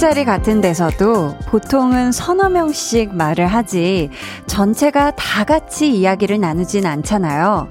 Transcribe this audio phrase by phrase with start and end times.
[0.00, 4.08] 술자리 같은 데서도 보통은 서너 명씩 말을 하지
[4.46, 7.68] 전체가 다 같이 이야기를 나누진 않잖아요.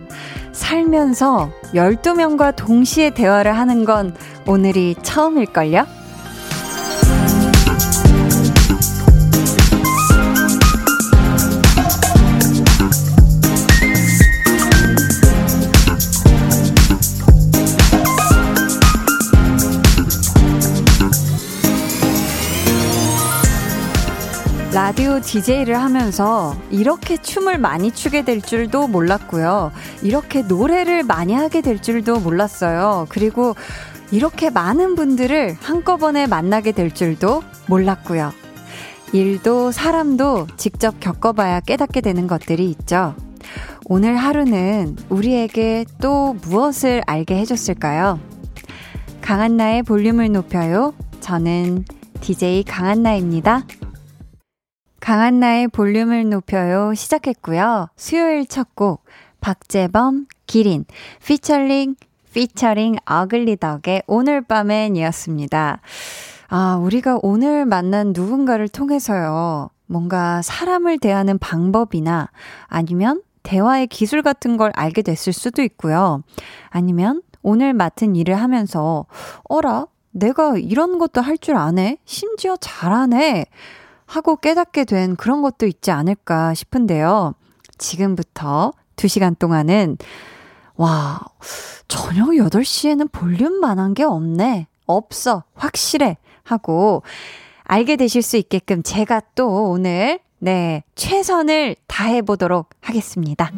[0.52, 5.88] 살면서 12명과 동시에 대화를 하는 건 오늘이 처음일걸요?
[25.00, 29.72] 라디오 DJ를 하면서 이렇게 춤을 많이 추게 될 줄도 몰랐고요.
[30.04, 33.06] 이렇게 노래를 많이 하게 될 줄도 몰랐어요.
[33.08, 33.56] 그리고
[34.12, 38.34] 이렇게 많은 분들을 한꺼번에 만나게 될 줄도 몰랐고요.
[39.14, 43.16] 일도 사람도 직접 겪어봐야 깨닫게 되는 것들이 있죠.
[43.86, 48.20] 오늘 하루는 우리에게 또 무엇을 알게 해줬을까요?
[49.22, 50.94] 강한나의 볼륨을 높여요.
[51.22, 51.86] 저는
[52.20, 53.64] DJ 강한나입니다.
[55.00, 57.90] 강한나의 볼륨을 높여요 시작했고요.
[57.96, 59.04] 수요일 첫 곡
[59.42, 60.86] 박재범 기린
[61.26, 61.96] 피처링
[62.34, 65.80] 피처링 어글리덕의 오늘 밤엔이었습니다.
[66.50, 69.70] 아, 우리가 오늘 만난 누군가를 통해서요.
[69.88, 72.30] 뭔가 사람을 대하는 방법이나
[72.68, 76.22] 아니면 대화의 기술 같은 걸 알게 됐을 수도 있고요.
[76.70, 79.06] 아니면 오늘 맡은 일을 하면서
[79.46, 81.98] 어라 내가 이런 것도 할 줄 아네?
[82.06, 83.46] 심지어 잘하네.
[84.10, 87.36] 하고 깨닫게 된 그런 것도 있지 않을까 싶은데요.
[87.78, 89.98] 지금부터 2시간 동안은
[90.76, 91.20] 와,
[91.88, 94.68] 저녁 8시에는 볼륨만 한 게 없네.
[94.88, 95.44] 없어.
[95.54, 96.18] 확실해.
[96.44, 97.04] 하고
[97.66, 103.52] 알게 되실 수 있게끔 제가 또 오늘 네, 최선을 다해 보도록 하겠습니다.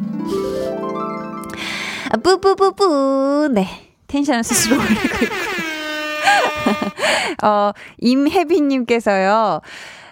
[2.12, 3.50] 아, 뿌뿌뿌뿌.
[3.54, 3.68] 네.
[4.08, 5.36] 텐션을 스스로 올리고 있고.
[7.48, 9.62] 어, 임혜빈님께서요.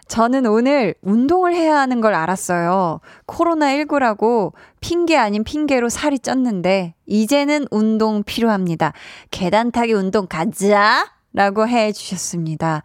[0.09, 2.99] 저는 오늘 운동을 해야 하는 걸 알았어요.
[3.27, 8.91] 코로나19라고 핑계 아닌 핑계로 살이 쪘는데, 이제는 운동 필요합니다.
[9.31, 11.05] 계단 타기 운동 가자!
[11.31, 12.81] 라고 해 주셨습니다.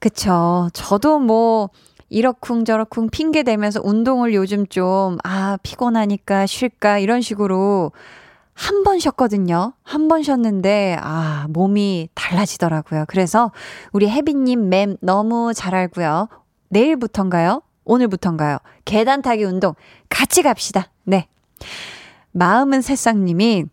[0.00, 0.70] 그쵸.
[0.72, 1.68] 저도 뭐,
[2.08, 7.92] 이러쿵저러쿵 핑계 대면서 운동을 요즘 좀, 아, 피곤하니까 쉴까, 이런 식으로
[8.54, 9.74] 한 번 쉬었거든요.
[9.82, 13.04] 한 번 쉬었는데, 아, 몸이 달라지더라고요.
[13.08, 13.52] 그래서
[13.92, 16.28] 우리 혜빈님 맴 너무 잘 알고요.
[16.68, 17.62] 내일부턴가요?
[17.84, 18.58] 오늘부턴가요?
[18.84, 19.74] 계단 타기 운동
[20.08, 20.90] 같이 갑시다.
[21.04, 21.28] 네.
[22.32, 23.64] 마음은 새싹님이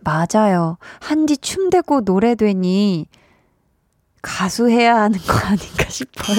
[0.00, 0.78] 맞아요.
[1.00, 3.06] 한디 춤대고 노래 되니
[4.20, 6.36] 가수 해야 하는 거 아닌가 싶어요.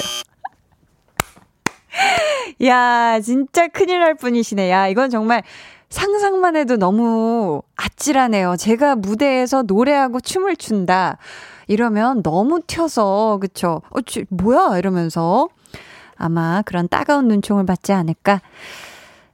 [2.66, 4.70] 야, 진짜 큰일 날 뿐이시네.
[4.70, 5.44] 야, 이건 정말
[5.94, 8.56] 상상만 해도 너무 아찔하네요.
[8.58, 11.20] 제가 무대에서 노래하고 춤을 춘다.
[11.68, 13.84] 이러면 너무 튀어서, 그쵸?
[13.92, 14.80] 어, 저, 뭐야?
[14.80, 15.50] 이러면서
[16.16, 18.42] 아마 그런 따가운 눈총을 받지 않을까.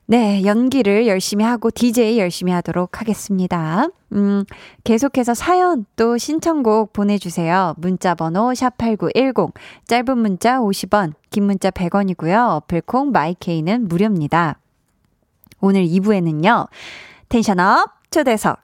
[0.06, 3.88] 네, 연기를 열심히 하고 DJ 열심히 하도록 하겠습니다.
[4.12, 4.44] 음,
[4.84, 7.76] 계속해서 사연 또 신청곡 보내주세요.
[7.78, 9.54] 문자번호 샵8910,
[9.88, 12.58] 짧은 문자 50원, 긴 문자 100원이고요.
[12.58, 14.58] 어플콩 마이케이는 무료입니다.
[15.62, 16.68] 오늘 2부에는요,
[17.30, 18.60] tension up 초대석.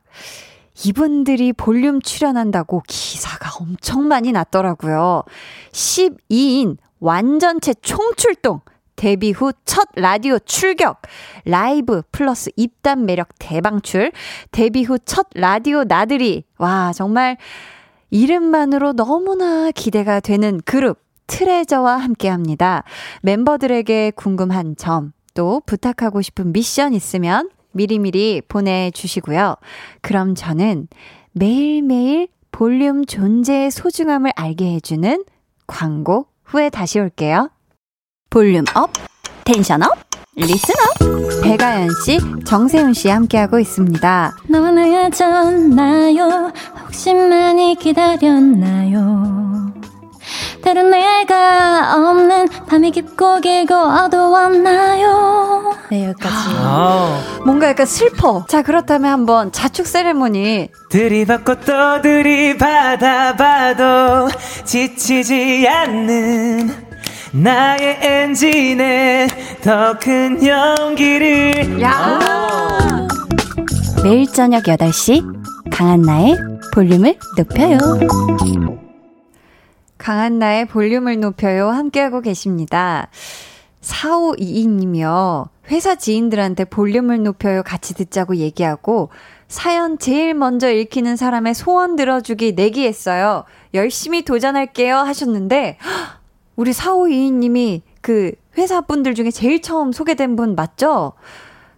[0.85, 5.23] 이분들이 볼륨 출연한다고 기사가 엄청 많이 났더라고요.
[5.71, 8.61] 12인 완전체 총출동!
[8.97, 11.01] 데뷔 후 첫 라디오 출격!
[11.45, 14.11] 라이브 플러스 입담 매력 대방출!
[14.51, 16.43] 데뷔 후 첫 라디오 나들이!
[16.57, 17.37] 와, 정말
[18.09, 22.83] 이름만으로 너무나 기대가 되는 그룹 트레저와 함께 합니다.
[23.21, 29.57] 멤버들에게 궁금한 점, 또 부탁하고 싶은 미션 있으면 미리미리 보내주시고요.
[30.01, 30.87] 그럼 저는
[31.33, 35.23] 매일매일 볼륨 존재의 소중함을 알게 해주는
[35.67, 37.49] 광고 후에 다시 올게요.
[38.29, 38.91] volume up,
[39.43, 39.89] tension up,
[40.35, 41.43] listen up.
[41.43, 44.37] 배가연 씨, 정세훈 씨 함께하고 있습니다.
[44.49, 46.53] 늦어졌나요?
[46.81, 49.73] 혹시 많이 기다렸나요?
[50.65, 55.75] 때론 내가 없는 밤이 깊고 길고 어두웠나요?
[55.91, 56.35] 네, 여기까지.
[56.57, 58.43] 아, 뭔가 약간 슬퍼.
[58.47, 60.69] 자, 그렇다면 한번 자축 세레모니.
[60.89, 64.27] 들이받고 또 들이받아 봐도
[64.65, 66.73] 지치지 않는
[67.31, 69.27] 나의 엔진에
[69.63, 71.79] 더 큰 연기를.
[71.81, 72.19] 야!
[74.03, 75.23] 매일 저녁 8시,
[75.71, 76.37] 강한나의
[76.73, 77.77] 볼륨을 높여요.
[79.97, 81.69] 강한 나의 볼륨을 높여요.
[81.69, 83.09] 함께하고 계십니다.
[83.81, 85.49] 4522님이요.
[85.69, 87.63] 회사 지인들한테 볼륨을 높여요.
[87.63, 89.09] 같이 듣자고 얘기하고
[89.47, 93.43] 사연 제일 먼저 읽히는 사람의 소원 들어주기 내기 했어요.
[93.73, 95.77] 열심히 도전할게요 하셨는데,
[96.55, 101.13] 우리 4522님이 그 회사 분들 중에 제일 처음 소개된 분 맞죠?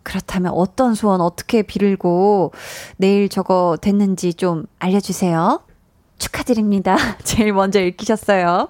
[0.03, 2.53] 그렇다면 어떤 소원 어떻게 빌고
[2.95, 5.66] 내일 저거 됐는지 좀 알려주세요.
[6.17, 6.97] 축하드립니다.
[7.23, 8.69] 제일 먼저 읽히셨어요.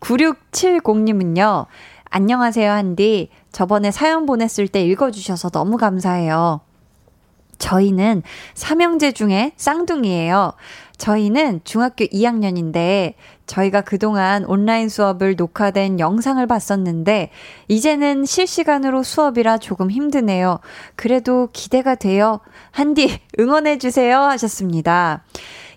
[0.00, 1.66] 9670님은요,
[2.10, 3.30] 안녕하세요, 한디.
[3.52, 6.60] 저번에 사연 보냈을 때 읽어주셔서 너무 감사해요.
[7.58, 8.22] 저희는
[8.54, 10.52] 삼형제 중에 쌍둥이에요.
[10.98, 13.14] 저희는 중학교 2학년인데
[13.46, 17.30] 저희가 그동안 온라인 수업을 녹화된 영상을 봤었는데
[17.68, 20.60] 이제는 실시간으로 수업이라 조금 힘드네요.
[20.96, 22.40] 그래도 기대가 돼요.
[22.70, 25.22] 한디 응원해 주세요 하셨습니다.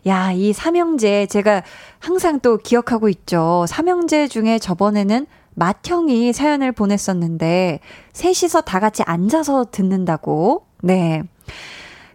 [0.08, 1.64] 야, 이 삼형제 제가
[2.00, 3.66] 항상 또 기억하고 있죠.
[3.68, 5.26] 삼형제 중에 저번에는
[5.56, 7.80] 맏형이 사연을 보냈었는데
[8.14, 10.66] 셋이서 다 같이 앉아서 듣는다고.
[10.82, 11.24] 네.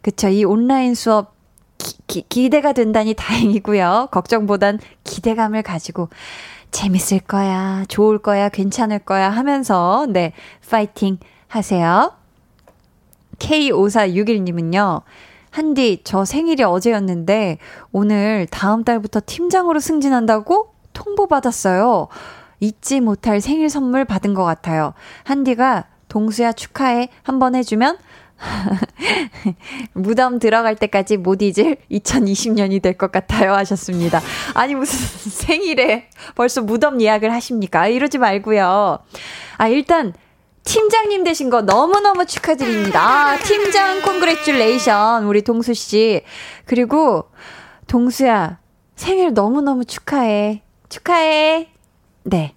[0.01, 0.29] 그쵸.
[0.29, 1.35] 이 온라인 수업
[2.07, 4.09] 기, 기, 대가 된다니 다행이고요.
[4.11, 6.09] 걱정보단 기대감을 가지고
[6.71, 10.33] 재밌을 거야, 좋을 거야, 괜찮을 거야 하면서 네,
[10.69, 12.13] 파이팅 하세요.
[13.39, 15.03] K5461님은요.
[15.55, 17.59] 한디, 저 생일이 어제였는데
[17.93, 22.09] 오늘 다음 달부터 팀장으로 승진한다고 통보받았어요.
[22.59, 24.95] 잊지 못할 생일 선물 받은 것 같아요.
[25.23, 27.99] 한디가 동수야 축하해 한번 해주면
[29.95, 34.21] 무덤 들어갈 때까지 못 잊을 2020년이 될 것 같아요 하셨습니다.
[34.55, 34.99] 아니 무슨
[35.31, 37.87] 생일에 벌써 무덤 예약을 하십니까?
[37.87, 38.99] 이러지 말고요.
[39.59, 40.15] 아 일단
[40.65, 43.01] 팀장님 되신 거 너무너무 축하드립니다.
[43.01, 46.23] 아, 팀장 콩그레츄레이션 우리 동수 씨.
[46.65, 47.31] 그리고
[47.87, 48.59] 동수야
[48.97, 50.63] 생일 너무너무 축하해.
[50.89, 51.69] 축하해.
[52.25, 52.55] 네.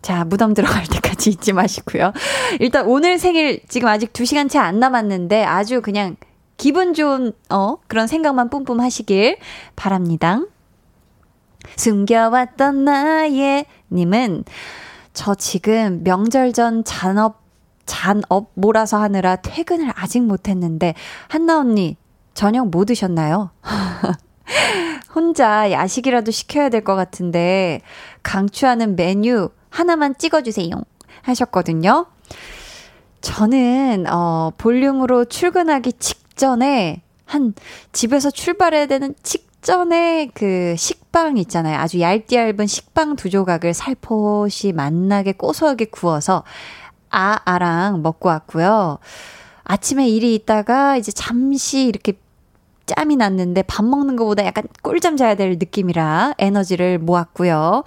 [0.00, 2.12] 자, 무덤 들어갈 때까지 잊지 마시고요.
[2.60, 6.16] 일단 오늘 생일 지금 아직 2시간 채 안 남았는데 아주 그냥
[6.56, 9.38] 기분 좋은 어 그런 생각만 뿜뿜 하시길
[9.76, 10.40] 바랍니다.
[11.76, 14.44] 숨겨왔던 나의 님은
[15.14, 17.42] 저 지금 명절 전 잔업
[17.86, 20.94] 잔업 몰아서 하느라 퇴근을 아직 못 했는데
[21.28, 21.96] 한나 언니
[22.34, 23.50] 저녁 뭐 드셨나요?
[25.14, 27.80] 혼자 야식이라도 시켜야 될 것 같은데
[28.22, 30.70] 강추하는 메뉴 하나만 찍어주세요.
[31.22, 32.06] 하셨거든요.
[33.20, 37.54] 저는, 어, 볼륨으로 출근하기 직전에, 한,
[37.92, 41.78] 집에서 출발해야 되는 직 전에 그 식빵 있잖아요.
[41.78, 46.44] 아주 얇디 얇은 식빵 두 조각을 살포시 맛나게 고소하게 구워서
[47.10, 48.98] 아, 아랑 먹고 왔고요.
[49.64, 52.12] 아침에 일이 있다가 이제 잠시 이렇게
[52.84, 57.84] 짬이 났는데 밥 먹는 것보다 약간 꿀잠 자야 될 느낌이라 에너지를 모았고요.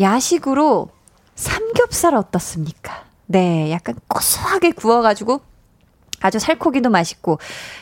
[0.00, 0.90] 야식으로
[1.34, 3.04] 삼겹살 어떻습니까?
[3.24, 5.40] 네, 약간 고소하게 구워가지고
[6.20, 7.38] 아주 살코기도 맛있고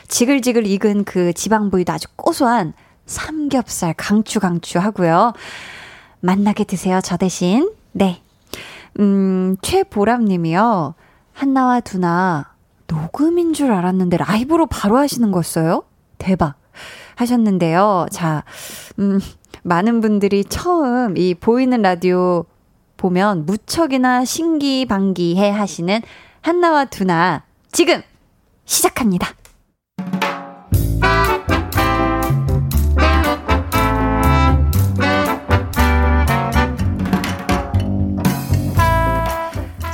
[0.07, 2.73] 지글지글 익은 그 지방 부위도 아주 고소한
[3.05, 5.33] 삼겹살 강추 강추 하고요.
[6.19, 7.71] 만나게 드세요, 저 대신.
[7.91, 8.21] 네.
[8.99, 10.95] 음, 최보람 님이요.
[11.33, 12.53] 한나와 두나
[12.87, 15.83] 녹음인 줄 알았는데 라이브로 바로 하시는 거였어요?
[16.17, 16.55] 대박.
[17.15, 18.07] 하셨는데요.
[18.11, 18.43] 자,
[18.99, 19.19] 음,
[19.63, 22.45] 많은 분들이 처음 이 보이는 라디오
[22.97, 26.01] 보면 무척이나 신기방기해 하시는
[26.41, 28.01] 한나와 두나 지금
[28.65, 29.27] 시작합니다.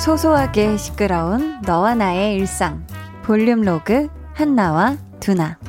[0.10, 2.84] 소소하게 시끄러운 너와 나의 일상
[3.22, 5.60] 볼륨 로그 한나와 두나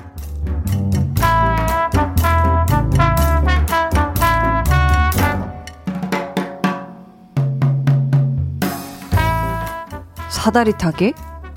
[10.31, 11.13] 사다리 타기?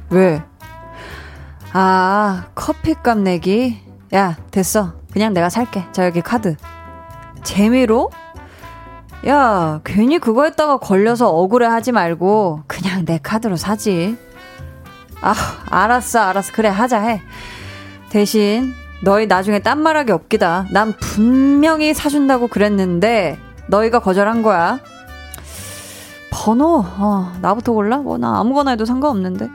[0.09, 0.43] 왜?
[1.71, 3.81] 아, 커피값 내기?
[4.13, 4.93] 야, 됐어.
[5.13, 5.85] 그냥 내가 살게.
[5.93, 6.57] 자, 여기 카드.
[7.43, 8.09] 재미로?
[9.25, 14.17] 야, 괜히 그거 했다가 걸려서 억울해 하지 말고, 그냥 내 카드로 사지.
[15.21, 15.33] 아,
[15.69, 16.51] 알았어, 알았어.
[16.51, 17.21] 그래, 하자 해.
[18.09, 20.67] 대신, 너희 나중에 딴 말하기 없기다.
[20.71, 23.37] 난 분명히 사준다고 그랬는데,
[23.67, 24.79] 너희가 거절한 거야.
[26.29, 27.99] 번호, 어, 나부터 골라?
[27.99, 29.49] 뭐, 나 아무거나 해도 상관없는데.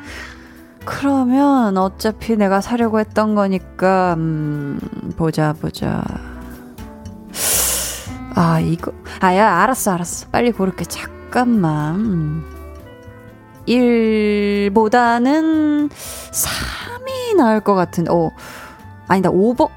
[0.87, 4.81] 그러면 어차피 내가 사려고 했던 거니까, 음,
[5.19, 6.03] 보자, 보자.
[8.41, 10.29] 아, 이거, 아, 야, 알았어, 알았어.
[10.31, 10.85] 빨리 고를게.
[10.85, 12.45] 잠깐만.
[13.67, 14.71] 1보다는
[15.91, 18.31] 3이 나을 것 같은데, 어,
[19.09, 19.71] 아니다, 5번,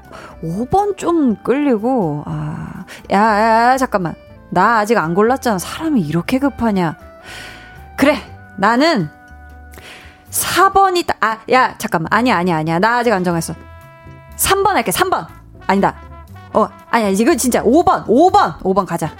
[0.44, 4.14] 5번 좀 끌리고, 아, 야, 야, 야, 잠깐만.
[4.50, 5.58] 나 아직 안 골랐잖아.
[5.58, 6.96] 사람이 이렇게 급하냐.
[7.96, 8.16] 그래,
[8.58, 9.10] 나는
[10.30, 11.16] 4번이 다.
[11.20, 12.06] 아, 야, 잠깐만.
[12.12, 12.78] 아니야, 아니야, 아니야.
[12.78, 13.54] 나 아직 안 정했어.
[14.36, 15.26] 3번 할게, 3번.
[15.66, 16.11] 아니다.
[16.54, 19.10] 어, 아니야, 이거 진짜 5번, 5번, 5번 가자.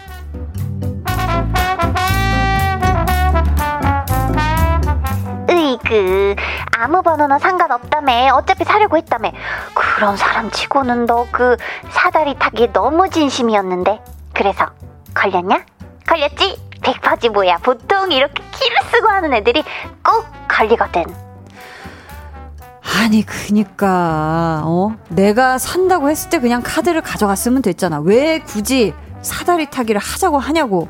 [5.51, 6.35] 으이그
[6.79, 9.31] 아무 번호나 상관없다며 어차피 사려고 했다며
[9.75, 11.57] 그런 사람 치고는 너 그
[11.91, 14.01] 사다리 타기 너무 진심이었는데
[14.35, 14.67] 그래서
[15.15, 15.65] 걸렸냐?
[16.07, 16.61] 걸렸지?
[16.83, 19.63] 백퍼지 뭐야 보통 이렇게 키를 쓰고 하는 애들이
[20.05, 21.05] 꼭 걸리거든
[23.01, 24.95] 아니 그니까 어?
[25.09, 28.01] 내가 산다고 했을 때 그냥 카드를 가져갔으면 됐잖아.
[28.01, 30.89] 왜 굳이 사다리 타기를 하자고 하냐고.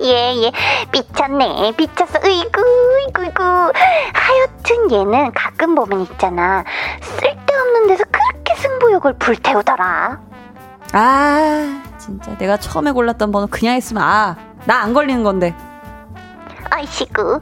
[0.00, 0.42] 예예.
[0.44, 0.52] 예.
[0.92, 1.72] 미쳤네.
[1.76, 2.18] 미쳤어.
[2.24, 2.62] 으이구
[3.18, 3.42] 으이구.
[3.42, 6.64] 하여튼 얘는 가끔 보면 있잖아.
[7.00, 10.20] 쓸데없는 데서 그렇게 승부욕을 불태우더라.
[10.92, 12.36] 아 진짜.
[12.38, 14.36] 내가 처음에 골랐던 번호 그냥 했으면 아
[14.66, 15.54] 나 안 걸리는 건데
[16.70, 17.40] 아이씨구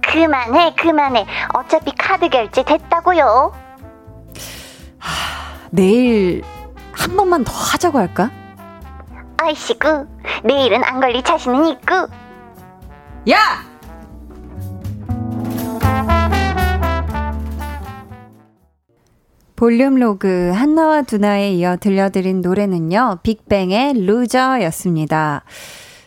[0.00, 3.52] 그만해 그만해 어차피 카드 결제 됐다고요
[4.98, 6.42] 하, 내일
[6.92, 8.30] 한 번만 더 하자고 할까?
[9.38, 10.06] 아이씨구
[10.44, 11.94] 내일은 안 걸릴 자신은 있고
[13.30, 13.74] 야!
[19.56, 25.44] 볼륨 로그 한나와 두나에 이어 들려드린 노래는요, 빅뱅의 루저였습니다.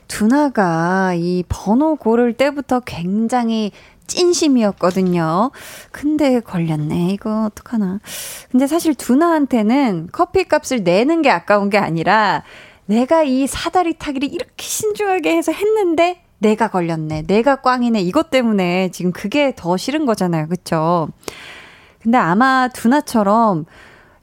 [0.07, 3.71] 두나가 이 번호 고를 때부터 굉장히
[4.07, 5.51] 찐심이었거든요.
[5.91, 7.09] 근데 걸렸네.
[7.11, 7.99] 이거 어떡하나.
[8.49, 12.43] 근데 사실 두나한테는 커피 값을 내는 게 아까운 게 아니라
[12.85, 17.23] 내가 이 사다리 타기를 이렇게 신중하게 해서 했는데 내가 걸렸네.
[17.27, 18.01] 내가 꽝이네.
[18.01, 20.47] 이것 때문에 지금 그게 더 싫은 거잖아요.
[20.47, 21.09] 그쵸?
[22.01, 23.65] 근데 아마 두나처럼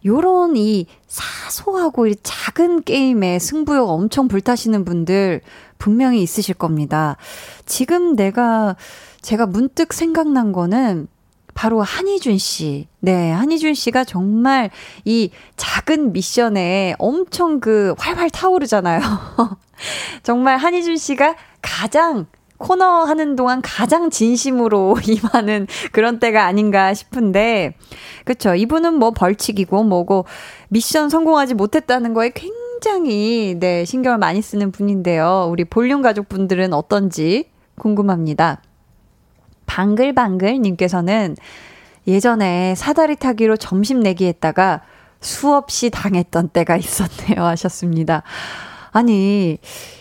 [0.06, 5.40] 요런 이 사소하고 이 작은 게임에 승부욕 엄청 불타시는 분들
[5.84, 7.18] 분명히 있으실 겁니다.
[7.66, 8.74] 지금 내가,
[9.20, 11.08] 제가 문득 생각난 거는
[11.52, 12.88] 바로 한희준 씨.
[13.00, 14.70] 네, 한희준 씨가 정말
[15.04, 19.02] 이 작은 미션에 엄청 그 활활 타오르잖아요.
[20.24, 27.74] 정말 한희준 씨가 가장 코너 하는 동안 가장 진심으로 임하는 그런 때가 아닌가 싶은데,
[28.24, 28.54] 그쵸.
[28.54, 30.24] 이분은 뭐 벌칙이고 뭐고,
[30.70, 32.63] 미션 성공하지 못했다는 거에 굉장히,
[33.58, 35.48] 네, 신경을 많이 쓰는 분인데요.
[35.50, 38.60] 우리 볼륨 가족분들은 어떤지 궁금합니다.
[39.66, 41.36] 방글방글 님께서는
[42.06, 44.82] 예전에 사다리 타기로 점심 내기 했다가
[45.20, 47.44] 수없이 당했던 때가 있었네요.
[47.48, 48.22] 하셨습니다.
[48.92, 49.58] 아니,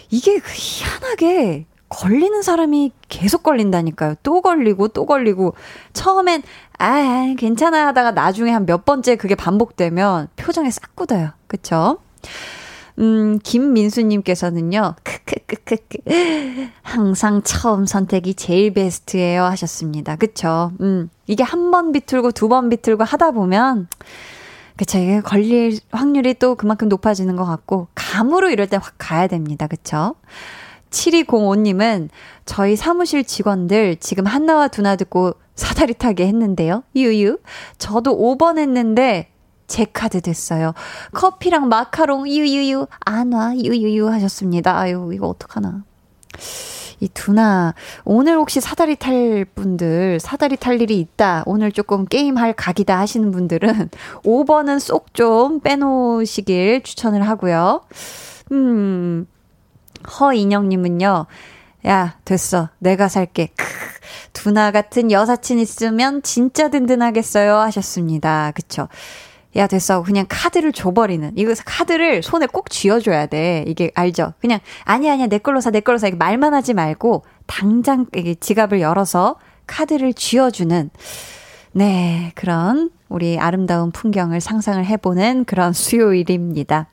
[0.10, 4.16] 이게 그 희한하게 걸리는 사람이 계속 걸린다니까요.
[4.24, 5.54] 또 걸리고 또 걸리고
[5.94, 6.44] 처음엔
[6.80, 11.30] 아 괜찮아 하다가 나중에 한 몇 번째 그게 반복되면 표정에 싹 굳어요.
[11.48, 12.00] 그쵸?
[13.00, 15.98] 음, 김민수님께서는요, 크크크크크.
[16.84, 20.16] 항상 처음 선택이 제일 베스트예요 하셨습니다.
[20.16, 20.72] 그쵸?
[20.82, 23.88] 음, 이게 한 번 비틀고 두 번 비틀고 하다 보면,
[24.78, 24.98] 그쵸.
[25.00, 29.66] 이게 걸릴 확률이 또 그만큼 높아지는 것 같고, 감으로 이럴 때 확 가야 됩니다.
[29.68, 30.16] 그쵸?
[30.92, 32.10] 7205님은
[32.46, 36.84] 저희 사무실 직원들 지금 한나와 두나 듣고 사다리 타게 했는데요.
[36.96, 37.40] 유유.
[37.80, 39.30] 저도 5번 했는데
[39.68, 40.74] 제 카드 됐어요.
[41.14, 44.78] 커피랑 마카롱 유유유 안 와 유유유 하셨습니다.
[44.78, 45.84] 아유 이거 어떡하나.
[47.00, 47.74] 이 두나
[48.06, 53.30] 오늘 혹시 사다리 탈 분들 사다리 탈 일이 있다 오늘 조금 게임 할 각이다 하시는
[53.32, 53.90] 분들은
[54.24, 57.82] 5번은 쏙 좀 빼놓으시길 추천을 하고요.
[58.52, 59.28] 음
[60.20, 61.26] 허인영님은요.
[61.88, 62.70] 야, 됐어.
[62.80, 63.48] 내가 살게.
[63.58, 63.66] 크,
[64.32, 67.56] 두나 같은 여사친 있으면 진짜 든든하겠어요.
[67.58, 68.52] 하셨습니다.
[68.56, 68.88] 그쵸.
[69.56, 70.02] 야, 됐어.
[70.04, 71.32] 그냥 카드를 줘버리는.
[71.36, 73.64] 이거 카드를 손에 꼭 쥐어줘야 돼.
[73.68, 74.34] 이게 알죠?
[74.40, 76.10] 그냥, 아니야, 아니야, 내 걸로 사, 내 걸로 사.
[76.10, 78.08] 말만 하지 말고, 당장
[78.40, 79.36] 지갑을 열어서
[79.68, 80.90] 카드를 쥐어주는,
[81.74, 86.88] 네, 그런 우리 아름다운 풍경을 상상을 해보는 그런 수요일입니다.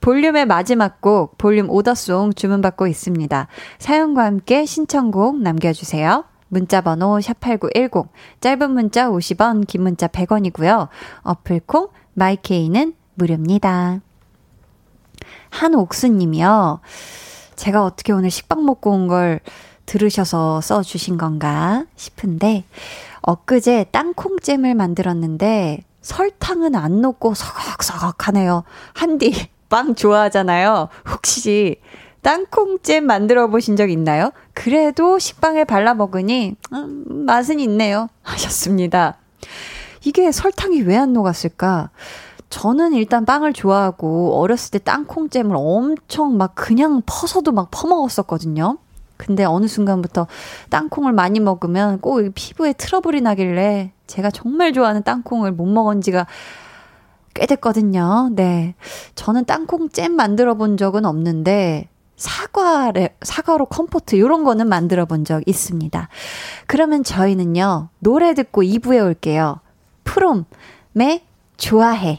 [0.00, 3.48] 볼륨의 마지막 곡, 볼륨 오더송 주문받고 있습니다.
[3.78, 6.24] 사연과 함께 신청곡 남겨주세요.
[6.54, 8.08] 문자번호 샵8910,
[8.40, 10.88] 짧은 문자 50원, 긴 문자 100원이고요.
[11.22, 14.00] 어플콩, 마이케이는 무료입니다.
[15.50, 16.80] 한옥수님이요.
[17.56, 19.40] 제가 어떻게 오늘 식빵 먹고 온 걸
[19.86, 22.64] 들으셔서 써주신 건가 싶은데,
[23.20, 28.64] 엊그제 땅콩잼을 만들었는데, 설탕은 안 녹고 서걱서걱 하네요.
[28.94, 29.32] 한디,
[29.68, 30.88] 빵 좋아하잖아요.
[31.10, 31.80] 혹시
[32.24, 34.32] 땅콩잼 만들어 보신 적 있나요?
[34.54, 38.08] 그래도 식빵에 발라 먹으니 음, 맛은 있네요.
[38.22, 39.18] 하셨습니다.
[40.04, 41.90] 이게 설탕이 왜 안 녹았을까?
[42.48, 48.78] 저는 일단 빵을 좋아하고 어렸을 때 땅콩잼을 엄청 막 그냥 퍼서도 막 퍼먹었었거든요.
[49.18, 50.26] 근데 어느 순간부터
[50.70, 56.26] 땅콩을 많이 먹으면 꼭 피부에 트러블이 나길래 제가 정말 좋아하는 땅콩을 못 먹은 지가
[57.34, 58.30] 꽤 됐거든요.
[58.32, 58.74] 네.
[59.14, 65.42] 저는 땅콩 잼 만들어 본 적은 없는데, 사과를, 사과로 컴포트, 요런 거는 만들어 본 적
[65.46, 66.08] 있습니다.
[66.66, 69.60] 그러면 저희는요, 노래 듣고 2부에 올게요.
[70.04, 71.24] 프롬의
[71.56, 72.18] 좋아해.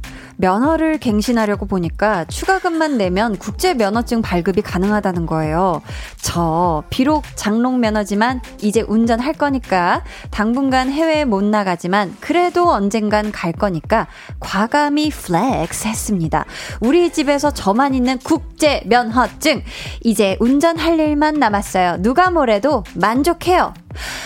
[0.41, 5.81] 면허를 갱신하려고 보니까 추가금만 내면 국제 면허증 발급이 가능하다는 거예요.
[6.17, 14.07] 저 비록 장롱 면허지만 이제 운전할 거니까 당분간 해외에 못 나가지만 그래도 언젠간 갈 거니까
[14.39, 16.45] 과감히 flex 했습니다.
[16.81, 19.61] 우리 집에서 저만 있는 국제 면허증
[20.03, 21.97] 이제 운전할 일만 남았어요.
[21.99, 23.75] 누가 뭐래도 만족해요.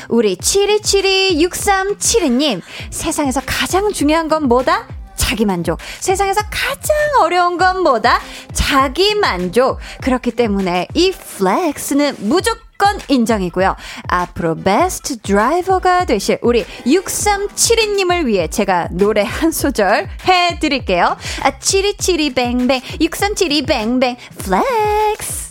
[0.09, 4.87] 우리 7272-6372님, 세상에서 가장 중요한 건 뭐다?
[5.15, 5.79] 자기 만족.
[5.99, 8.19] 세상에서 가장 어려운 건 뭐다?
[8.53, 9.79] 자기 만족.
[10.01, 13.75] 그렇기 때문에 이 flex는 무조건 인정이고요.
[14.07, 21.17] 앞으로 best driver가 되실 우리 6372님을 위해 제가 노래 한 소절 해드릴게요.
[21.43, 25.45] 아, 7272 뱅뱅, 6372 뱅뱅, flex.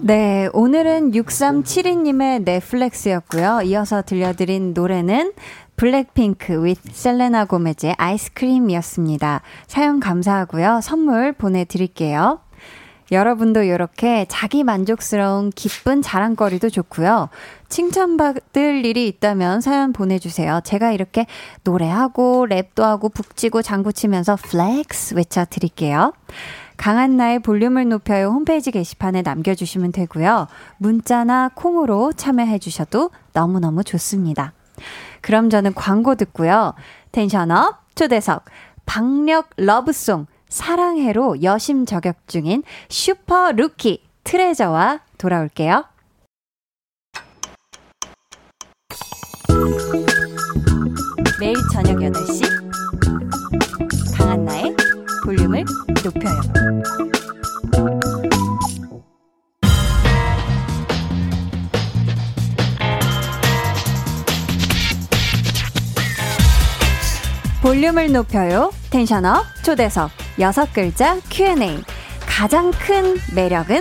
[0.00, 3.62] 네, 오늘은 6372님의 내 flex였고요.
[3.64, 5.32] 이어서 들려드린 노래는
[5.76, 9.42] 블랙핑크 with 셀레나 고메즈의 아이스크림이었습니다.
[9.66, 10.80] 사연 감사하고요.
[10.82, 12.40] 선물 보내드릴게요.
[13.12, 17.28] 여러분도 이렇게 자기 만족스러운 기쁜 자랑거리도 좋고요.
[17.68, 20.60] 칭찬받을 일이 있다면 사연 보내주세요.
[20.64, 21.26] 제가 이렇게
[21.64, 26.12] 노래하고 랩도 하고 북치고 장구치면서 flex 외쳐드릴게요.
[26.76, 30.48] 강한나의 볼륨을 높여요 홈페이지 게시판에 남겨주시면 되고요.
[30.78, 34.52] 문자나 콩으로 참여해 주셔도 너무너무 좋습니다.
[35.24, 36.74] 그럼 저는 광고 듣고요.
[37.10, 38.44] tension up 초대석
[38.84, 45.86] 박력 love song 사랑해로 여심 저격 중인 슈퍼 루키 트레저와 돌아올게요.
[51.40, 52.44] 매일 저녁 8시
[54.18, 54.76] 강한나의
[55.24, 55.64] 볼륨을
[56.04, 57.13] 높여요.
[67.64, 68.70] 볼륨을 높여요.
[68.90, 71.82] 텐션업 초대석 여섯 글자 Q&A
[72.20, 73.80] 가장 큰 매력은?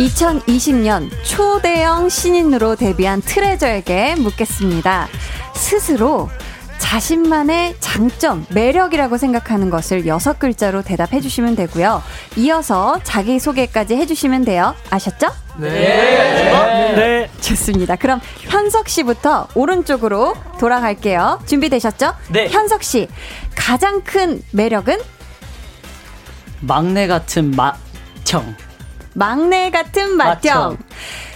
[0.00, 5.06] 2020년 초대형 신인으로 데뷔한 트레저에게 묻겠습니다.
[5.54, 6.28] 스스로
[6.90, 12.02] 자신만의 장점, 매력이라고 생각하는 것을 여섯 글자로 대답해 주시면 되고요.
[12.36, 14.74] 이어서 자기소개까지 해 주시면 돼요.
[14.90, 15.28] 아셨죠?
[15.58, 15.70] 네.
[15.70, 16.94] 네.
[16.96, 17.30] 네.
[17.40, 17.94] 좋습니다.
[17.94, 21.38] 그럼 현석 씨부터 오른쪽으로 돌아갈게요.
[21.46, 22.12] 준비되셨죠?
[22.30, 22.48] 네.
[22.48, 23.06] 현석 씨,
[23.54, 24.98] 가장 큰 매력은?
[26.58, 28.56] 막내 같은 맏형.
[29.14, 30.76] 막내 같은 맏형.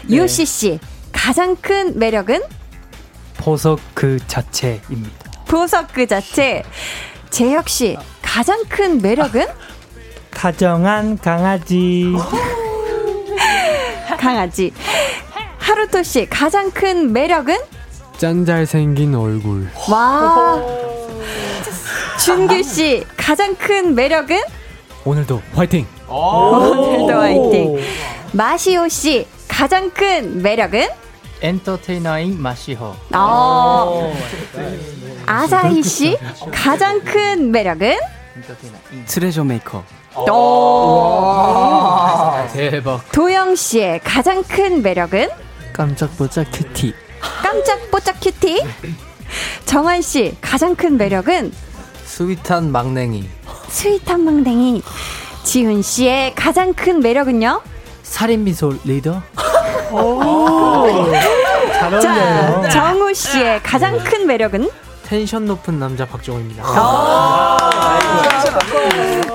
[0.09, 0.17] 네.
[0.17, 0.81] 유씨 씨,
[1.13, 2.43] 가장 큰 매력은?
[3.37, 5.24] 보석 그 자체입니다.
[5.47, 6.63] 보석 그 자체.
[7.31, 9.47] 재혁 씨, 가장 큰 매력은?
[10.31, 12.13] 다정한 강아지.
[14.19, 14.73] 강아지.
[15.59, 17.57] 하루토 씨, 가장 큰 매력은?
[18.19, 19.69] 짠 잘생긴 얼굴.
[19.91, 20.61] 와.
[22.23, 24.41] 준규 씨, 가장 큰 매력은?
[25.05, 25.87] 오늘도 화이팅!
[26.09, 27.79] 오늘도 화이팅.
[28.33, 30.89] 마시호 씨, 가장 큰 매력은?
[31.43, 32.95] 엔터테이너인 마시호.
[33.13, 34.13] 아.
[35.27, 36.17] 아사히 씨
[36.53, 37.97] 가장 큰 매력은
[39.07, 39.85] 트레저 메이커.
[40.17, 40.31] 오.
[42.53, 43.01] 대박.
[43.13, 45.29] 도영 씨의 가장 큰 매력은
[45.73, 46.95] 깜찍뽀짝 cutie.
[47.43, 48.63] 깜찍뽀짝 cutie.
[49.65, 51.53] 정환 씨 가장 큰 매력은
[52.05, 53.29] sweet한 막냉이.
[53.69, 54.83] sweet한 막냉이.
[55.43, 57.61] 지훈 씨의 가장 큰 매력은요?
[58.03, 59.23] 살인 미소 리더.
[62.01, 64.69] 자, 정우 씨의 가장 큰 매력은?
[65.05, 66.65] 텐션 높은 남자 박정우입니다.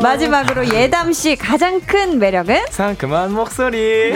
[0.01, 2.65] 마지막으로 예담 씨 가장 큰 매력은?
[2.71, 4.13] 상큼한 목소리.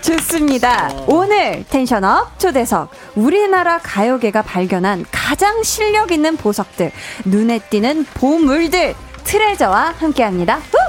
[0.00, 0.90] 좋습니다.
[1.06, 6.90] 오늘 텐션업 초대석 우리나라 가요계가 발견한 가장 실력 있는 보석들
[7.24, 10.56] 눈에 띄는 보물들 트레저와 함께합니다.
[10.56, 10.87] 후!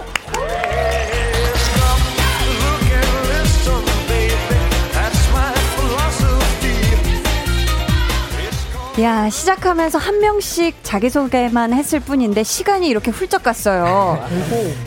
[9.01, 14.21] 야, 시작하면서 한 명씩 자기소개만 했을 뿐인데 시간이 이렇게 훌쩍 갔어요.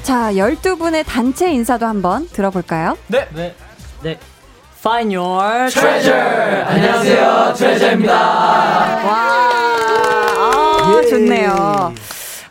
[0.03, 2.99] 자, 12분의 단체 인사도 한번 들어볼까요?
[3.07, 3.27] 네.
[3.33, 3.55] 네.
[4.03, 4.19] 네.
[4.79, 6.65] Find your treasure.
[6.65, 7.55] 안녕하세요.
[7.57, 8.13] 트레저입니다.
[9.07, 9.51] 와,
[10.37, 11.95] 아, 좋네요.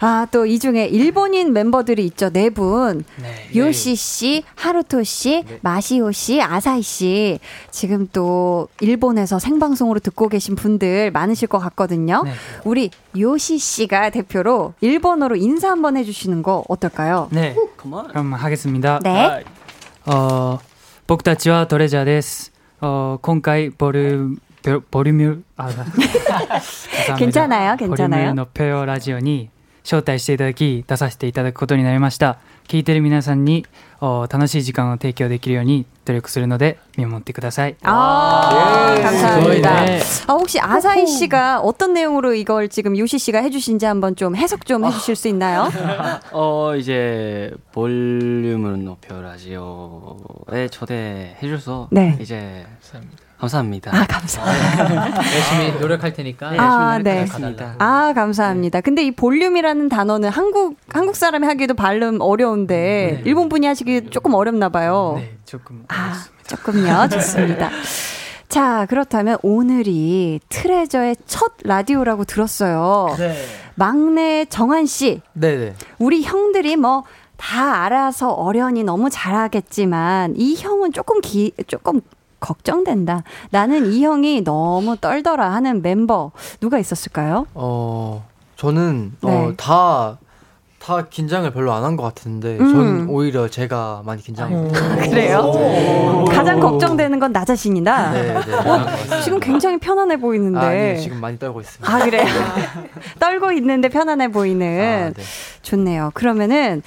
[0.04, 2.30] 아, 또 이 중에 일본인 멤버들이 있죠.
[2.32, 3.06] 네 분.
[3.22, 3.50] 네.
[3.56, 5.60] 요시 씨, 하루토 씨, 네.
[5.62, 7.40] 마시오 씨, 아사이 씨.
[7.70, 12.24] 지금 또 일본에서 생방송으로 듣고 계신 분들 많으실 것 같거든요.
[12.26, 12.32] 네.
[12.66, 17.28] 우리 요시 씨가 대표로 일본어로 인사 한번 해주시는 거 어떨까요?
[17.32, 17.56] 네.
[17.78, 19.00] 그럼 하겠습니다.
[19.04, 19.44] 네.
[20.08, 20.58] 어,
[21.06, 22.52] 僕たちはトレジャーです.
[22.82, 24.36] 어, 今回ボル
[24.92, 25.70] 보륨을 아,
[27.18, 28.10] 괜찮아요, 괜찮아요.
[28.22, 29.50] 볼륨을 높여요 라디오니
[29.85, 32.39] 招待していただき出させていただくことになりました。
[32.67, 33.65] 聞いてる皆さんに
[34.01, 37.77] 어楽しい時間を提供できるように努力するので見守ってください.
[37.83, 39.85] 아, 감사합니다.
[39.85, 40.01] 네.
[40.27, 44.85] 아, 혹시 아사히 씨가 어떤 내용으로 이걸 지금 요시 씨가 해주신지 한번 좀 해석 좀
[44.85, 45.71] 해주실 수 있나요?
[46.33, 52.19] 어 이제 볼륨을 높여 라디오에 초대해 주셔서 네.
[52.21, 52.67] 이제
[53.42, 53.92] 감사합니다.
[53.92, 55.18] 아, 감사합니다.
[55.18, 56.54] 열심히 노력할 테니까.
[56.58, 57.26] 아, 네.
[57.26, 57.76] 가달라.
[57.80, 58.82] 아, 감사합니다.
[58.82, 64.70] 근데 이 볼륨이라는 단어는 한국, 한국 사람이 하기도 발음 어려운데, 일본 분이 하시기 조금 어렵나
[64.70, 65.16] 봐요.
[65.18, 65.84] 네, 조금.
[65.88, 67.08] 아, 조금요.
[67.10, 67.72] 좋습니다.
[68.48, 73.16] 자, 그렇다면 오늘이 트레저의 첫 라디오라고 들었어요.
[73.18, 73.36] 네.
[73.74, 75.74] 막내 정한 씨, 네, 네.
[75.98, 82.02] 우리 형들이 뭐다 알아서 어련히 너무 잘하겠지만 이 형은 조금 기 조금
[82.42, 83.24] 걱정된다.
[83.52, 87.48] 나는 이 형이 너무 떨더라 하는 멤버 누가 있었을까요?
[87.54, 88.26] 어,
[88.58, 89.30] 저는 네.
[89.32, 90.18] 어, 다,
[90.80, 92.74] 다 긴장을 별로 안 한 것 같은데, 음.
[92.74, 94.98] 저는 오히려 제가 많이 긴장했어요.
[95.10, 96.26] 그래요?
[96.30, 98.12] 가장 걱정되는 건 나 자신이다.
[98.12, 98.54] 네, 네.
[98.56, 98.86] 어,
[99.24, 100.60] 지금 굉장히 편안해 보이는데.
[100.60, 101.94] 아, 아니, 지금 많이 떨고 있습니다.
[101.96, 102.26] 아, 그래요?
[103.20, 104.68] 떨고 있는데 편안해 보이는.
[104.68, 105.24] 아, 네.
[105.62, 106.12] 좋네요.
[106.16, 106.82] 그러면은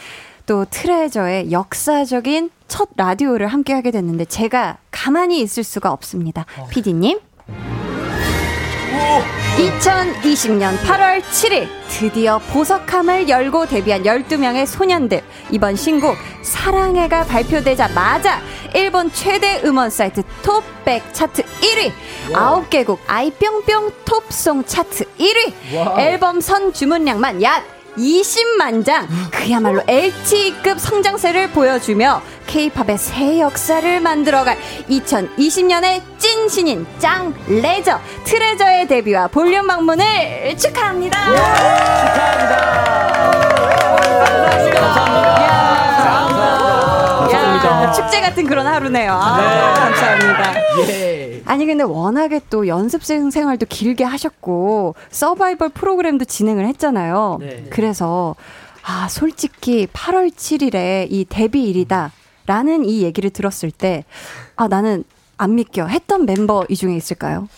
[0.46, 6.46] 또 트레저의 역사적인 첫 라디오를 함께 하게 됐는데 제가 가만히 있을 수가 없습니다.
[6.70, 7.18] 피디님.
[9.56, 18.40] 2020년 8월 7일 드디어 보석함을 열고 데뷔한 12명의 소년들 이번 신곡 사랑해가 발표되자마자
[18.74, 21.92] 일본 최대 음원 사이트 top 백 차트 1위
[22.32, 31.50] 9개국 아이뿅뿅 top song 차트 1위 앨범 선 주문량만 약 20만 장 그야말로 LTE급 성장세를
[31.50, 41.18] 보여주며 K-팝의 새 역사를 만들어갈 2020년의 찐 신인 짱 레저 트레저의 데뷔와 볼륨 방문을 축하합니다.
[47.20, 47.92] 감사합니다.
[47.92, 49.12] 축제 같은 그런 하루네요.
[49.12, 50.54] 아, 감사합니다.
[50.88, 51.23] 예.
[51.46, 57.38] 아니 근데 워낙에 또 연습생 생활도 길게 하셨고 서바이벌 프로그램도 진행을 했잖아요.
[57.40, 57.66] 네.
[57.70, 58.34] 그래서
[58.82, 62.12] 아 솔직히 8월 7일에 이 데뷔일이다
[62.46, 64.04] 라는 이 얘기를 들었을 때
[64.56, 65.04] 아 나는
[65.36, 67.48] 안 믿겨 했던 멤버 이 중에 있을까요?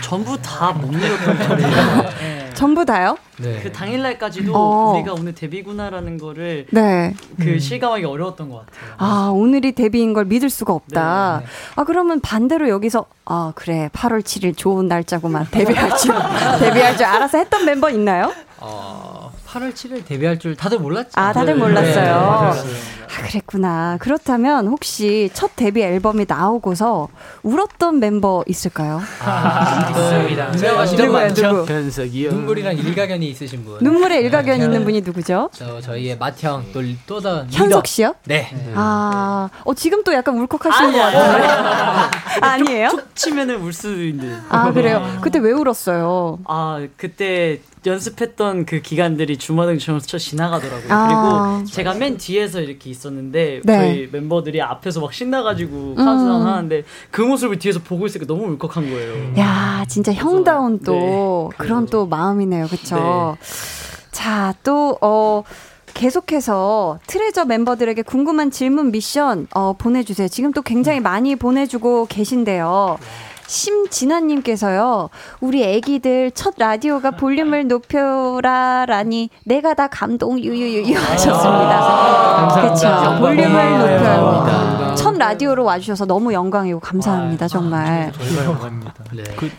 [0.00, 2.52] 전부 다못 믿었던 거예요.
[2.54, 3.16] 전부 다요?
[3.38, 3.60] 네.
[3.62, 4.92] 그 당일날까지도 어.
[4.92, 7.14] 우리가 오늘 데뷔구나라는 거를 네.
[7.40, 8.94] 그 실감하기 어려웠던 것 같아요.
[8.98, 11.40] 아 오늘이 데뷔인 걸 믿을 수가 없다.
[11.40, 16.14] 네, 아 그러면 반대로 여기서 아 그래 8월 7일 좋은 날짜구만 데뷔할 줄
[16.60, 18.32] 데뷔할 줄 알아서 했던 멤버 있나요?
[18.58, 21.10] 어, 8월 7일 데뷔할 줄 다들 몰랐죠.
[21.14, 21.58] 아 다들 네.
[21.60, 22.52] 몰랐어요.
[23.12, 23.22] 네.
[23.22, 23.96] 아, 그랬구나.
[24.00, 27.08] 그렇다면 혹시 첫 데뷔 앨범이 나오고서
[27.42, 29.00] 울었던 멤버 있을까요?
[29.20, 31.08] 아, 있습니다.
[31.10, 31.42] 많죠?
[31.48, 31.66] 누구?
[31.66, 32.30] 변석이요.
[32.32, 33.78] 눈물이랑 일가견이 있으신 분.
[33.80, 35.50] 눈물에 일가견 네, 있는 저- 분이 누구죠?
[35.52, 38.14] 저 저희의 맏형 또 또다 현석 씨요?
[38.24, 38.48] 네.
[38.74, 41.48] 아, 어, 지금 또 약간 울컥하시는 것 같은데.
[42.40, 42.88] 아니에요?
[42.90, 44.36] 툭 치면은 울 수도 있는데.
[44.48, 45.02] 아, 그래요?
[45.20, 46.38] 그때 왜 울었어요?
[46.44, 50.86] 아 그때 연습했던 그 기간들이 주마등처럼 지나가더라고요.
[50.92, 51.06] 아.
[51.58, 53.76] 그리고 제가 맨 뒤에서 이렇게 있었는데 네.
[53.76, 56.46] 저희 멤버들이 앞에서 막 신나가지고 카운트다운 음.
[56.46, 59.38] 하는데 그 모습을 뒤에서 보고 있으니까 너무 울컥한 거예요.
[59.38, 61.56] 야, 진짜 형다운 또 네.
[61.58, 62.66] 그런 또 마음이네요.
[62.66, 63.36] 그쵸?
[64.10, 65.42] 자, 또, 어,
[65.94, 70.28] 계속해서 트레저 멤버들에게 궁금한 질문 미션 어, 보내주세요.
[70.28, 72.98] 지금 또 굉장히 많이 보내주고 계신데요.
[73.52, 75.10] 심진아님께서요,
[75.40, 82.48] 우리 애기들 첫 라디오가 볼륨을 높여라라니 내가 다 감동 유유유유 하셨습니다.
[82.54, 83.18] 그렇죠.
[83.20, 84.94] 볼륨을 높여요.
[84.96, 88.10] 첫 라디오로 와주셔서 너무 영광이고 감사합니다, 정말.
[88.12, 88.94] 정말 영광입니다.
[89.12, 89.22] 네.
[89.36, 89.50] 그,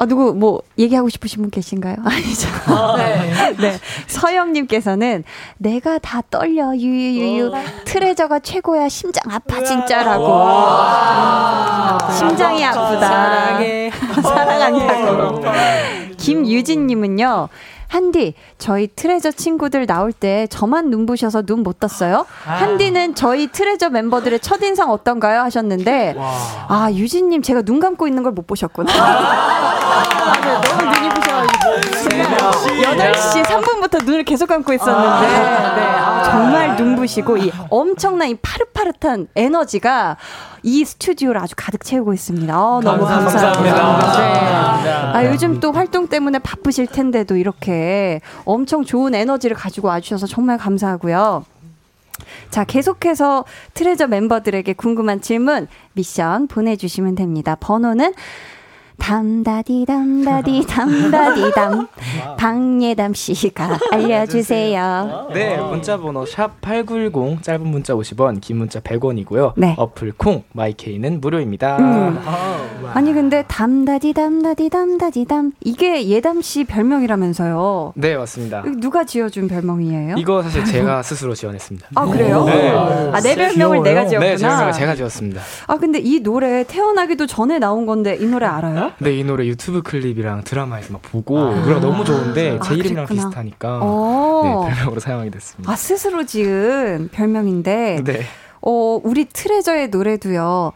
[0.00, 1.96] 아, 누구 뭐 얘기하고 싶으신 분 계신가요?
[2.04, 2.48] 아니죠.
[2.96, 3.54] 네.
[3.58, 3.78] 네.
[4.06, 5.24] 서영님께서는
[5.58, 7.52] 내가 다 떨려 유유유유
[7.84, 10.24] 트레저가 최고야 심장 아파 진짜라고.
[12.12, 13.08] 심장이 아프다.
[13.08, 13.90] 사랑해.
[14.22, 15.42] 사랑한다고.
[16.16, 17.48] 김유진님은요.
[17.88, 22.26] 한디, 저희 트레저 친구들 나올 때 저만 눈부셔서 눈 못 떴어요.
[22.44, 25.40] 한디는 저희 트레저 멤버들의 첫인상 어떤가요?
[25.40, 26.14] 하셨는데,
[26.68, 28.92] 아, 유진님, 제가 눈 감고 있는 걸 못 보셨구나.
[28.92, 31.68] 아, 네, 너무 눈이 부셔가지고.
[32.82, 40.16] 8시 3분부터 눈을 계속 감고 있었는데, 네, 아, 정말 눈부시고, 이 엄청난 이 파릇파릇한 에너지가
[40.62, 42.52] 이 스튜디오를 아주 가득 채우고 있습니다.
[42.54, 44.12] 아, 너무 감사합니다.
[44.82, 44.90] 네.
[45.14, 47.77] 아, 요즘 또 활동 때문에 바쁘실 텐데도 이렇게
[48.44, 51.44] 엄청 좋은 에너지를 가지고 와주셔서 정말 감사하고요.
[52.50, 57.56] 자, 계속해서 트레저 멤버들에게 궁금한 질문, 미션 보내주시면 됩니다.
[57.60, 58.12] 번호는
[58.98, 61.88] 담다디 담다디 담다디 담
[62.36, 65.28] 방예담 씨가 알려주세요.
[65.32, 69.52] 네, 문자 번호 샵 8910 짧은 문자 50원, 긴 문자 100원이고요.
[69.56, 69.74] 네.
[69.78, 71.78] 어플 콩 마이케이는 무료입니다.
[71.78, 72.18] 음.
[72.92, 77.92] 아니 근데 담다디 담다디 담다디 담 이게 예담 씨 별명이라면서요.
[77.96, 78.62] 네, 맞습니다.
[78.78, 80.16] 누가 지어준 별명이에요?
[80.18, 81.88] 이거 사실 제가 스스로 지원했습니다.
[81.94, 82.44] 아 그래요?
[82.44, 82.70] 네.
[83.12, 84.30] 아내 별명을 내가 지었구나.
[84.32, 85.40] 네, 제 별명을 제가 지었습니다.
[85.66, 88.87] 아 근데 이 노래 태어나기도 전에 나온 건데 이 노래 알아요?
[88.98, 93.28] 네, 이 노래 유튜브 클립이랑 드라마에서 막 보고 노래가 너무 좋은데 제 아, 이름이랑 그랬구나.
[93.28, 94.42] 비슷하니까 어.
[94.66, 95.72] 네, 별명으로 사용하게 됐습니다.
[95.72, 98.20] 아 스스로 지은 별명인데 네.
[98.60, 100.72] 어 우리 트레저의 노래도요.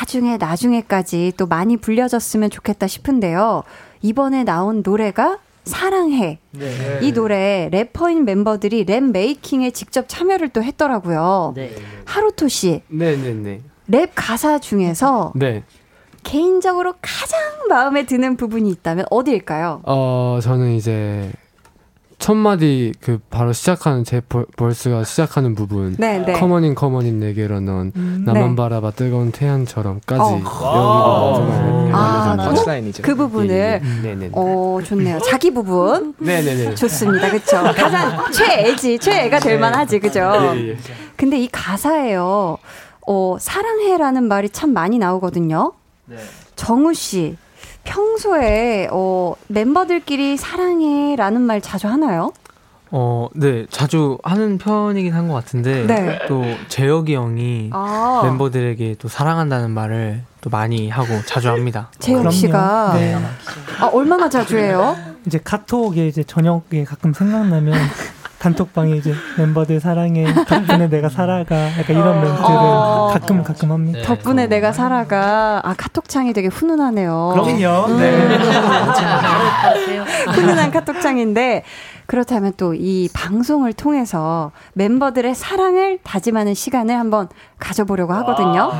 [0.00, 3.62] 나중에 나중에까지 또 많이 불려졌으면 좋겠다 싶은데요.
[4.02, 6.38] 이번에 나온 노래가 사랑해.
[6.52, 6.98] 네.
[7.02, 11.52] 이 노래 래퍼인 멤버들이 랩 making에 직접 참여를 또 했더라고요.
[11.54, 11.74] 네.
[12.06, 13.60] 하루토 씨, 네네네.
[13.88, 15.62] 랩 가사 중에서 네.
[16.24, 19.82] 개인적으로 가장 마음에 드는 부분이 있다면 어디일까요?
[19.84, 21.30] 어 저는 이제
[22.18, 25.94] 첫 마디 그 바로 시작하는 제 ver, verse가 시작하는 부분.
[25.98, 26.32] 네, 네.
[26.32, 28.56] 커머닝 커머닝 내게로 넌 나만 네.
[28.56, 31.90] 바라봐 뜨거운 태양처럼까지 어.
[31.92, 33.02] 아, 알려져 punchline이죠.
[33.04, 34.30] 그 부분을 네네.
[34.32, 35.20] 어 좋네요.
[35.20, 36.74] 자기 부분 네네네.
[36.76, 37.30] 좋습니다.
[37.30, 37.62] 그쵸?
[37.62, 40.20] 가장 최애지, 최애가 될 만하지, 그죠?
[40.56, 40.76] 예, 예.
[41.16, 42.58] 근데 이 가사에요,
[43.06, 45.72] 어, 사랑해라는 말이 참 많이 나오거든요.
[46.56, 47.36] 정우 씨,
[47.84, 52.32] 평소에, 어, 멤버들끼리 사랑해라는 말 자주 하나요?
[52.90, 56.18] 어, 네, 자주 하는 편이긴 한 것 같은데 네.
[56.26, 58.22] 또 재혁이 형이 아.
[58.24, 61.90] 멤버들에게 또 사랑한다는 말을 또 많이 하고 자주 합니다.
[62.00, 62.92] 재혁 씨가.
[62.94, 63.14] 네.
[63.80, 64.96] 아, 얼마나 자주 해요?
[65.26, 67.74] 이제 카톡에 이제 저녁에 가끔 생각나면
[68.38, 73.10] 단톡방에 이제 멤버들 사랑해 덕분에 내가 살아가 약간 이런 멘트를 어.
[73.12, 74.00] 가끔 가끔 합니다.
[74.02, 75.60] 덕분에 내가 살아가.
[75.64, 77.30] 아, 카톡창이 되게 훈훈하네요.
[77.34, 77.86] 그럼요.
[77.92, 77.98] 음.
[77.98, 78.38] 네.
[80.32, 81.64] 훈훈한 카톡창인데,
[82.08, 88.72] 그렇다면 또 이 방송을 통해서 멤버들의 사랑을 다짐하는 시간을 한번 가져보려고 하거든요.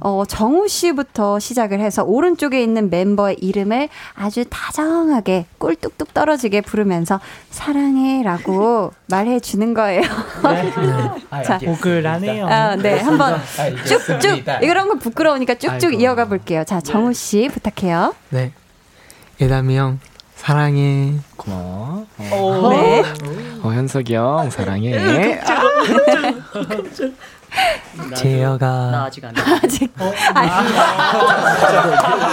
[0.00, 8.92] 어, 정우 씨부터 시작을 해서 오른쪽에 있는 멤버의 이름을 아주 다정하게 꿀뚝뚝 떨어지게 부르면서 사랑해라고
[9.08, 10.02] 말해 주는 거예요.
[11.46, 12.46] 자, 오글하네요.
[12.46, 13.40] 아, 네, 한번
[13.86, 16.00] 쭉쭉 이런 거 부끄러우니까 쭉쭉 아이고.
[16.00, 16.64] 이어가 볼게요.
[16.64, 18.14] 자, 정우 씨 부탁해요.
[18.28, 18.52] 네.
[19.40, 20.00] 예담이 형
[20.38, 21.14] 사랑해.
[21.36, 22.06] 고마워.
[22.16, 23.02] 네.
[23.62, 25.40] 어, 현석이 형 사랑해.
[28.14, 29.04] 재혁아.
[29.06, 29.92] 아직 안 아직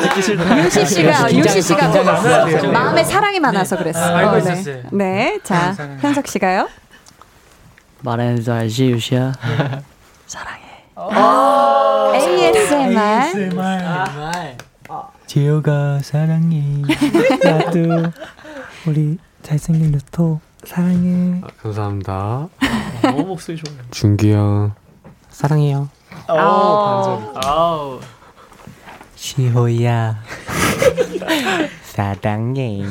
[0.04, 0.58] 듣기 싫다.
[0.65, 2.72] 유시 씨가 유시 씨가 긴장했어요.
[2.72, 4.00] 마음에 사랑이 많아서 그랬어.
[4.00, 4.38] 아, 알고 네.
[4.39, 4.84] 있었어요.
[4.91, 6.70] 네, 자 현석 씨가요.
[8.02, 9.34] 말해도 알지 유시야
[12.13, 13.50] ASMR.
[15.28, 16.82] 재호가 사랑해.
[17.44, 18.12] 나도
[18.88, 21.42] 우리 잘생긴 루토 사랑해.
[21.44, 22.48] 아, 감사합니다.
[23.02, 24.74] 너무 목소리 좋아요 준기 형
[25.30, 25.90] 사랑해요.
[26.28, 28.00] 아우
[29.16, 30.22] 시호야.
[31.84, 32.86] 사랑해.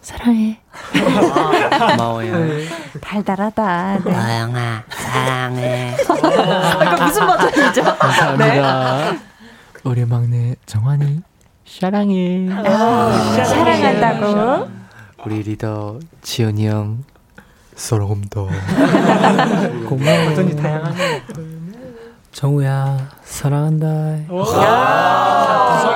[0.00, 0.60] 사랑해.
[1.70, 2.34] 고마워요
[3.00, 3.98] 달달하다.
[4.04, 4.10] 네.
[4.12, 7.82] 나영아 사랑해 이거 무슨 버전이죠?
[7.98, 9.12] 감사합니다.
[9.84, 11.20] 우리 막내 정환이
[11.66, 12.48] 사랑해.
[12.50, 14.68] 아, 사랑한다고.
[15.24, 17.04] 우리 리더 지연이 형
[17.76, 18.40] 사랑합니다.
[19.88, 20.30] 고마워.
[20.32, 21.22] 어쩐지 다양하네.
[22.32, 23.86] 정우야 사랑한다.
[24.30, 25.94] 아,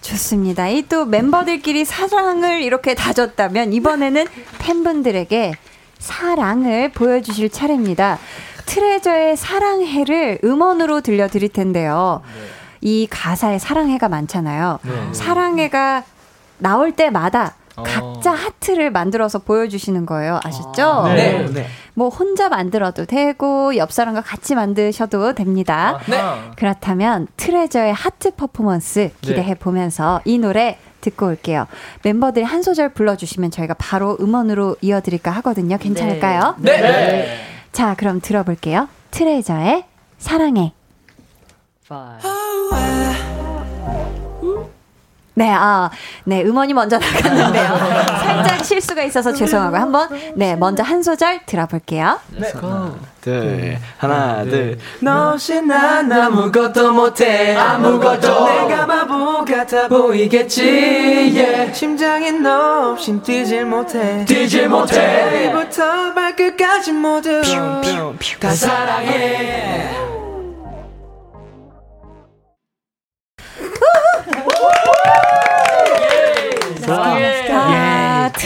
[0.00, 0.68] 좋습니다.
[0.68, 4.26] 이 또 멤버들끼리 사랑을 이렇게 다졌다면 이번에는
[4.58, 5.52] 팬분들에게
[6.00, 8.18] 사랑을 보여주실 차례입니다.
[8.66, 12.22] 트레저의 사랑해를 음원으로 들려드릴 텐데요.
[12.80, 14.78] 이 가사에 사랑해가 많잖아요.
[14.82, 15.14] 네.
[15.14, 16.02] 사랑해가
[16.58, 17.82] 나올 때마다 어.
[17.82, 20.40] 각자 하트를 만들어서 보여주시는 거예요.
[20.42, 21.04] 아셨죠?
[21.14, 21.46] 네.
[21.52, 21.66] 네.
[21.94, 25.98] 뭐 혼자 만들어도 되고 옆 사람과 같이 만드셔도 됩니다.
[26.08, 26.18] 네.
[26.56, 31.66] 그렇다면 트레저의 하트 퍼포먼스 기대해 보면서 이 노래 듣고 올게요.
[32.02, 35.78] 멤버들이 한 소절 불러주시면 저희가 바로 음원으로 이어드릴까 하거든요.
[35.78, 36.56] 괜찮을까요?
[36.58, 36.80] 네.
[36.80, 37.40] 네.
[37.72, 38.88] 자, 그럼 들어볼게요.
[39.10, 39.84] 트레저의
[40.18, 40.72] 사랑해.
[45.34, 45.90] 네, 아,
[46.24, 47.76] 네, 음원이 먼저 나갔는데요.
[48.22, 52.18] 살짝 실수가 있어서 죄송하고 한번, 네, 먼저 한 소절 들어볼게요.
[53.20, 54.78] 둘, 하나, 둘.
[55.00, 57.54] 너 없이 난 아무것도 못해.
[57.54, 58.46] 아무것도.
[58.46, 60.62] 내가 바보 같아 보이겠지.
[60.62, 61.72] yeah.
[61.74, 64.24] 심장이 너 없인 뛰질 못해.
[64.24, 65.52] 뛰질 못해.
[65.52, 67.42] 머리부터 발끝까지 모두
[68.40, 69.90] 다 사랑해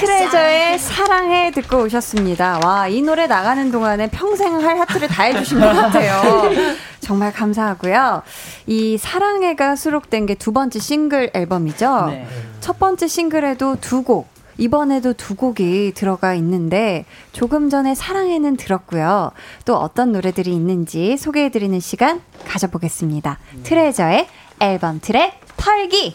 [0.04, 2.60] 트레저의 사랑해 듣고 오셨습니다.
[2.64, 6.50] 와, 이 노래 나가는 동안에 평생 할 하트를 다 해주신 것 같아요.
[7.00, 8.22] 정말 감사하고요.
[8.66, 12.06] 이 사랑해가 수록된 게 두 번째 싱글 앨범이죠.
[12.10, 12.26] 네.
[12.60, 19.30] 첫 번째 싱글에도 두 곡, 이번에도 두 곡이 들어가 있는데 조금 전에 사랑해는 들었고요.
[19.64, 23.38] 또 어떤 노래들이 있는지 소개해드리는 시간 가져보겠습니다.
[23.62, 24.26] 트레저의
[24.60, 26.14] 앨범 트랙 털기.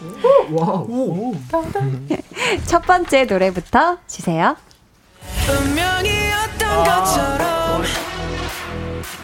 [2.66, 4.56] 첫 번째 노래부터 주세요.
[5.48, 7.82] 운명이었던 것처럼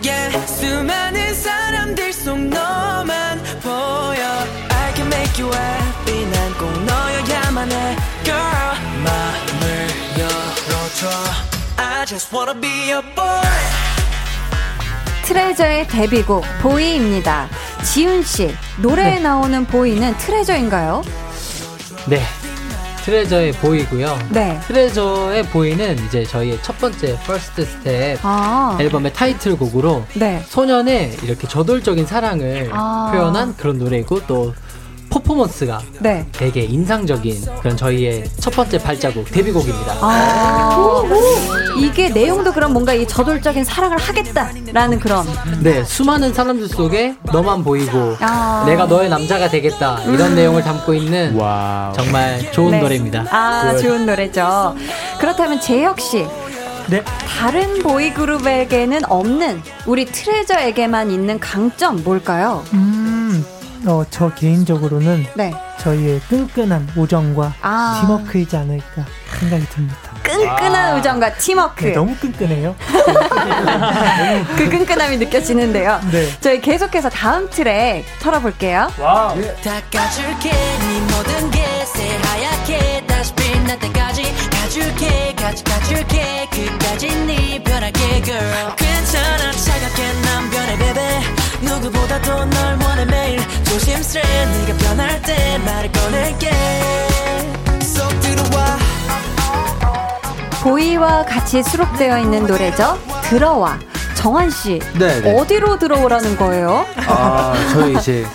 [0.04, 4.22] yeah, 수많은 사람들 속 너만 보여.
[4.70, 6.24] I can make you happy.
[6.30, 8.76] 난꼭 너여야만 해 Girl.
[9.02, 11.08] 마음을 열어줘.
[11.78, 13.26] I just wanna be your boy.
[15.24, 17.48] 트레저의 데뷔곡 BOY입니다.
[17.82, 21.02] 지훈 씨 노래에 나오는 boy는 트레저인가요?
[22.08, 22.20] 네.
[23.04, 24.18] 트레저의 boy고요.
[24.30, 24.58] 네.
[24.66, 28.76] 트레저의 BOY는 이제 저희의 첫 번째 First Step 아.
[28.80, 30.42] 앨범의 타이틀곡으로 네.
[30.48, 33.10] 소년의 이렇게 저돌적인 사랑을 아.
[33.12, 34.52] 표현한 그런 노래이고 또
[35.16, 36.26] 퍼포먼스가 네.
[36.32, 39.94] 되게 인상적인 그런 저희의 첫 번째 발자국 데뷔곡입니다.
[40.00, 41.02] 아,
[41.78, 45.26] 이게 내용도 그럼 뭔가 이 저돌적인 사랑을 하겠다라는 그런
[45.62, 48.64] 네, 수많은 사람들 속에 너만 보이고 아.
[48.66, 50.36] 내가 너의 남자가 되겠다 이런 음.
[50.36, 51.38] 내용을 담고 있는
[51.94, 52.80] 정말 좋은 네.
[52.80, 53.26] 노래입니다.
[53.30, 53.82] 아, good.
[53.82, 54.74] 좋은 노래죠.
[55.18, 56.26] 그렇다면 재혁 씨.
[56.88, 57.02] 네.
[57.26, 62.62] 다른 보이 그룹에게는 없는 우리 트레저에게만 있는 강점 뭘까요?
[62.74, 63.44] 음,
[63.86, 65.54] 어, 저 개인적으로는 네.
[65.78, 68.00] 저희의 끈끈한 우정과 아.
[68.00, 69.04] 팀워크이지 않을까
[69.38, 69.96] 생각이 듭니다.
[70.24, 71.84] 끈끈한 우정과 팀워크.
[71.84, 72.74] 네, 너무 끈끈해요.
[74.56, 76.00] 그 끈끈함이 느껴지는데요.
[76.10, 76.28] 네.
[76.40, 78.88] 저희 계속해서 다음 트랙 털어볼게요.
[79.36, 79.54] 네
[83.78, 92.78] 때까지 가줄게 가지 가줄게 끝까지 네 변하게 girl 괜찮아 차갑게 난 변해 baby 누구보다도 널
[92.82, 94.22] 원해 매일 조심스레
[94.66, 96.50] 네가 변할 때 말을 꺼낼게
[97.82, 98.76] 쏙 들어와
[100.62, 102.98] 보이와 같이 수록되어 있는 노래죠.
[103.22, 103.78] 들어와.
[104.14, 104.80] 정한 씨.
[104.98, 105.38] 네, 네.
[105.38, 106.84] 어디로 들어오라는 거예요?
[107.06, 108.26] 아 저희 이제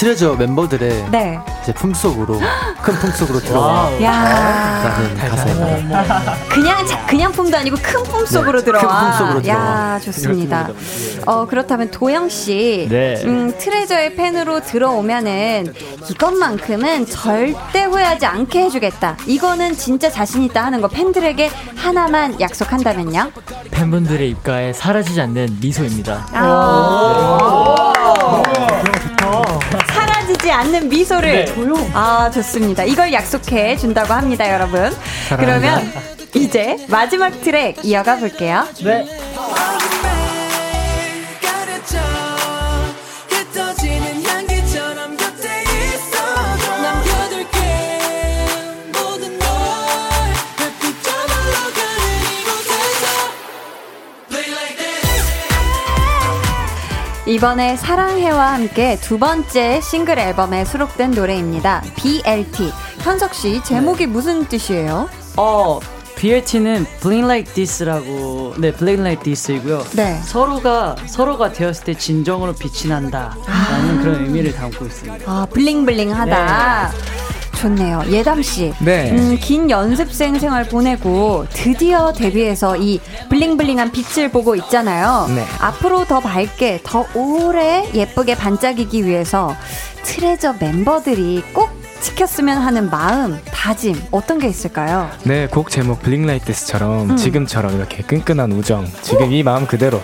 [0.00, 1.38] 트레저 멤버들의 네.
[1.62, 2.40] 이제 품속으로
[2.80, 3.90] 큰 품속으로 들어와.
[4.00, 4.82] 야.
[4.82, 6.36] 라는 가사입니다.
[6.48, 8.82] 그냥 자- 그냥 품도 아니고 큰 품 속으로 네, 들어와.
[8.82, 10.00] 큰 품속으로 야, 들어와.
[10.00, 10.68] 좋습니다.
[11.26, 12.86] 어, 그렇다면 도영 씨.
[12.90, 13.20] 네.
[13.26, 15.74] 음, 트레저의 팬으로 들어오면은
[16.08, 19.18] 이것만큼은 절대 후회하지 않게 해주겠다.
[19.26, 23.32] 이거는 진짜 자신 있다 하는 거 팬들에게 하나만 약속한다면요?
[23.70, 26.26] 팬분들의 입가에 사라지지 않는 미소입니다.
[26.32, 27.92] 아.
[30.50, 31.44] 사라지지 않는 미소를.
[31.44, 31.54] 네.
[31.94, 32.82] 아, 좋습니다.
[32.84, 34.90] 이걸 약속해 준다고 합니다, 여러분.
[35.28, 35.80] 그러면
[36.34, 38.66] 이제 마지막 트랙 이어가 볼게요.
[38.82, 39.06] 네.
[57.30, 61.80] 이번에 사랑해와 함께 두 번째 싱글 앨범에 수록된 노래입니다.
[61.94, 62.72] BLT.
[63.02, 65.08] 현석 씨, 제목이 무슨 뜻이에요?
[65.36, 65.78] 어,
[66.16, 69.84] BLT는 Blink Like This라고 네, Blink Like This이고요.
[69.94, 70.20] 네.
[70.24, 75.24] 서로가 서로가 되었을 때 진정으로 빛이 난다 라는 그런 의미를 담고 있습니다.
[75.30, 76.90] 아, 블링블링 하다.
[77.60, 78.02] 좋네요.
[78.08, 78.72] 예담 씨.
[78.80, 79.10] 네.
[79.10, 85.26] 음, 긴 연습생 생활 보내고 드디어 데뷔해서 이 블링블링한 빛을 보고 있잖아요.
[85.34, 85.44] 네.
[85.60, 89.54] 앞으로 더 밝게, 더 오래 예쁘게 반짝이기 위해서
[90.04, 91.68] 트레저 멤버들이 꼭
[92.00, 95.10] 지켰으면 하는 마음, 다짐, 어떤 게 있을까요?
[95.24, 97.16] 네, 곡 제목 블링라이트스처럼 음.
[97.16, 100.00] 지금처럼 이렇게 끈끈한 우정, 지금 이 마음 그대로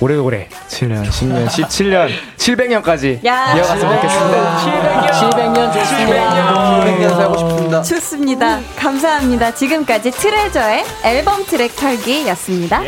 [0.00, 3.52] 오래오래 7년, 10년, 17년, 700년까지 야.
[3.56, 5.10] 이어갔으면 좋겠습니다.
[5.10, 6.84] 700년 좋습니다.
[6.84, 7.82] 700년 살고 싶습니다.
[7.82, 8.60] 좋습니다.
[8.76, 9.54] 감사합니다.
[9.54, 12.80] 지금까지 트레저의 앨범 트랙 털기였습니다.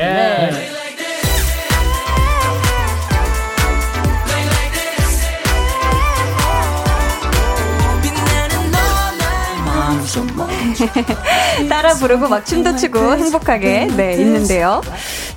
[11.69, 14.81] 따라 부르고 막 춤도 추고 행복하게 네 있는데요.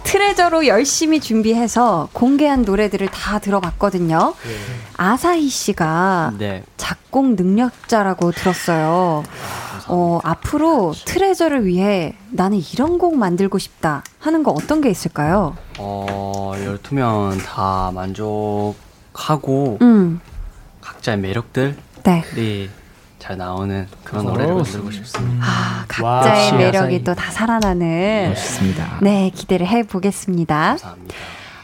[0.03, 4.33] 트레저로 열심히 준비해서 공개한 노래들을 다 들어봤거든요.
[4.97, 6.63] 아사히 씨가 네.
[6.77, 9.23] 작곡 능력자라고 들었어요.
[9.87, 15.57] 어, 앞으로 트레저를 위해 나는 이런 곡 만들고 싶다 하는 거 어떤 게 있을까요?
[15.77, 20.21] 어, 12명 다 만족하고 음,
[20.81, 22.69] 각자의 매력들이 네.
[23.23, 25.45] 잘 나오는 그런 노래를 만들고 싶습니다.
[25.45, 27.03] 아, 각자의 역시 매력이.
[27.05, 28.97] 또 다 살아나는 멋있습니다.
[29.01, 30.75] 네, 기대를 해 보겠습니다.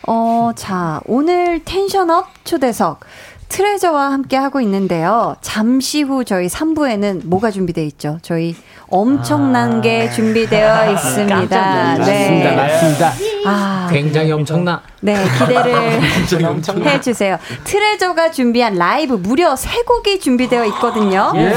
[0.07, 3.01] 어, 자, 오늘 텐션업 초대석
[3.49, 5.35] 트레저와 함께 하고 있는데요.
[5.41, 8.19] 잠시 후 저희 3부에는 뭐가 준비되어 있죠?
[8.21, 8.55] 저희
[8.87, 11.35] 엄청난 게 준비되어 있습니다.
[11.35, 11.97] 맞습니다.
[12.05, 12.55] 네.
[12.55, 13.11] 맞습니다.
[13.45, 14.81] 아, 굉장히 엄청나.
[15.01, 16.89] 네, 기대를 엄청나.
[16.91, 17.37] 해주세요.
[17.63, 21.31] 트레저가 준비한 라이브 무려 세 곡이 준비되어 있거든요.
[21.35, 21.53] 예.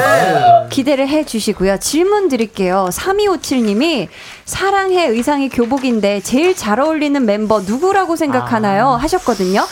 [0.70, 1.78] 기대를 해 주시고요.
[1.78, 2.88] 질문 드릴게요.
[2.92, 4.08] 3257 님이
[4.44, 8.88] 사랑해 의상이 교복인데 제일 잘 어울리는 mem버 누구라고 생각하나요?
[8.90, 9.64] 하셨거든요.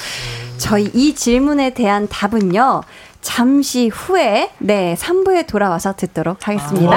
[0.58, 2.82] 저희 이 질문에 대한 답은요.
[3.22, 6.96] 잠시 후에 네 3부에 돌아와서 듣도록 하겠습니다.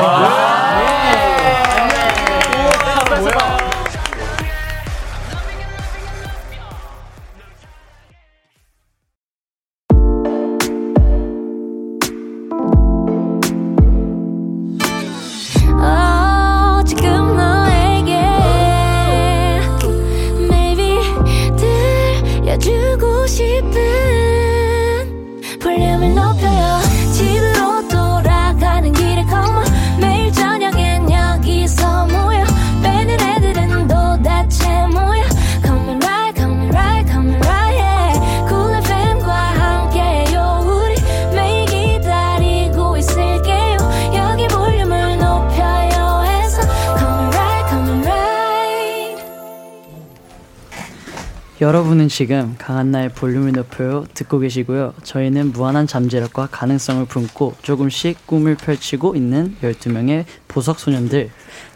[52.13, 54.93] 지금 강한나의 볼륨을 높여요 듣고 계시고요.
[55.01, 61.31] 저희는 무한한 잠재력과 가능성을 품고 조금씩 꿈을 펼치고 있는 12명의 보석 소년들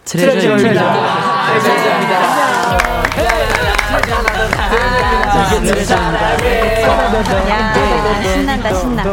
[0.05, 0.83] 트레저입니다.
[7.49, 9.03] 야, 신난다 신나.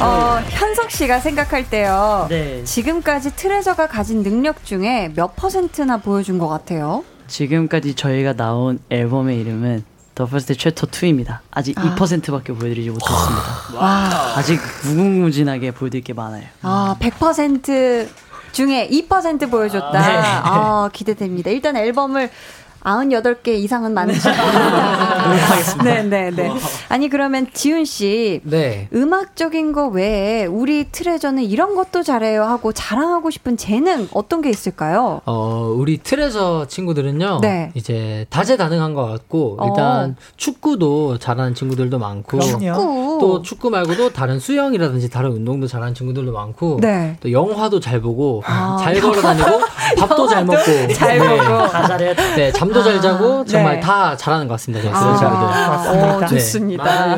[0.00, 2.26] 어, 현석 씨가 생각할 때요.
[2.28, 2.62] 네.
[2.64, 7.02] 지금까지 트레저가 가진 능력 중에 몇 퍼센트나 보여준 것 같아요?
[7.28, 11.40] 지금까지 저희가 나온 앨범의 이름은 The First Chapter 2입니다.
[11.50, 11.94] 아직 아.
[11.94, 13.42] 2%밖에 보여드리지 못했습니다.
[13.74, 14.34] 와.
[14.34, 16.46] 아직 무궁무진하게 보여드릴 게 많아요.
[16.62, 18.08] 아, 100%
[18.52, 19.92] 중에 2% 보여줬다.
[19.92, 20.18] 네.
[20.42, 21.50] 아, 기대됩니다.
[21.50, 22.30] 일단 앨범을
[22.86, 24.30] 98개 이상은 만드셔.
[25.82, 26.50] 네, 네, 네.
[26.88, 28.40] 아니, 그러면 지훈 씨.
[28.44, 28.88] 네.
[28.94, 35.20] 음악적인 거 외에 우리 트레저는 이런 것도 잘해요 하고 자랑하고 싶은 재능 어떤 게 있을까요?
[35.26, 37.40] 어, 우리 트레저 친구들은요.
[37.42, 37.72] 네.
[37.74, 39.66] 이제 다재다능한 것 같고 어.
[39.68, 43.18] 일단 축구도 잘하는 친구들도 많고 축구.
[43.20, 47.16] 또 축구 말고도 다른 수영이라든지 다른 운동도 잘하는 친구들도 많고 네.
[47.20, 48.76] 또 영화도 잘 보고 아.
[48.80, 49.60] 잘 걸어 다니고
[49.98, 50.62] 밥도 잘 먹고
[50.94, 51.24] 잘 네.
[51.24, 51.66] 먹고.
[51.68, 52.14] 다 잘해요.
[52.36, 53.80] 네, 잠도 잘 자고 정말 네.
[53.80, 54.88] 다 잘하는 것 같습니다.
[54.92, 56.04] 아, 친구들.
[56.04, 57.16] 어, 좋습니다.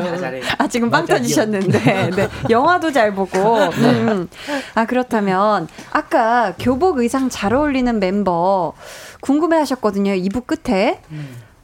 [0.57, 1.05] 아, 지금 빵.
[1.05, 2.09] 터지셨는데.
[2.09, 2.29] 네.
[2.49, 3.57] 영화도 잘 보고.
[3.57, 4.27] 음.
[4.75, 8.73] 아, 그렇다면, 아까 교복 의상 잘 어울리는 멤버
[9.21, 10.11] 궁금해 하셨거든요.
[10.13, 11.01] 2부 끝에.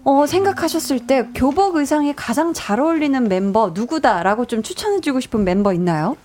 [0.07, 6.15] 어, 생각하셨을 때 교복 의상이 가장 잘 어울리는 멤버 누구다라고 좀 추천해주고 싶은 멤버 있나요?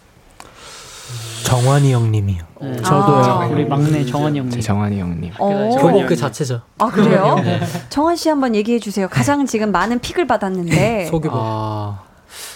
[1.44, 2.42] 정환이 형님이요.
[2.84, 3.48] 저도요.
[3.52, 4.50] 우리 막내 정환이 형님.
[4.52, 5.32] 제 정환이 형님.
[5.38, 5.76] 어.
[5.80, 6.62] 교복 그 자체죠.
[6.78, 7.36] 아 그래요?
[7.42, 7.60] 네.
[7.88, 9.08] 정환 씨 한번 얘기해 주세요.
[9.08, 11.34] 가장 지금 많은 픽을 받았는데 소규모.
[11.36, 12.00] 아,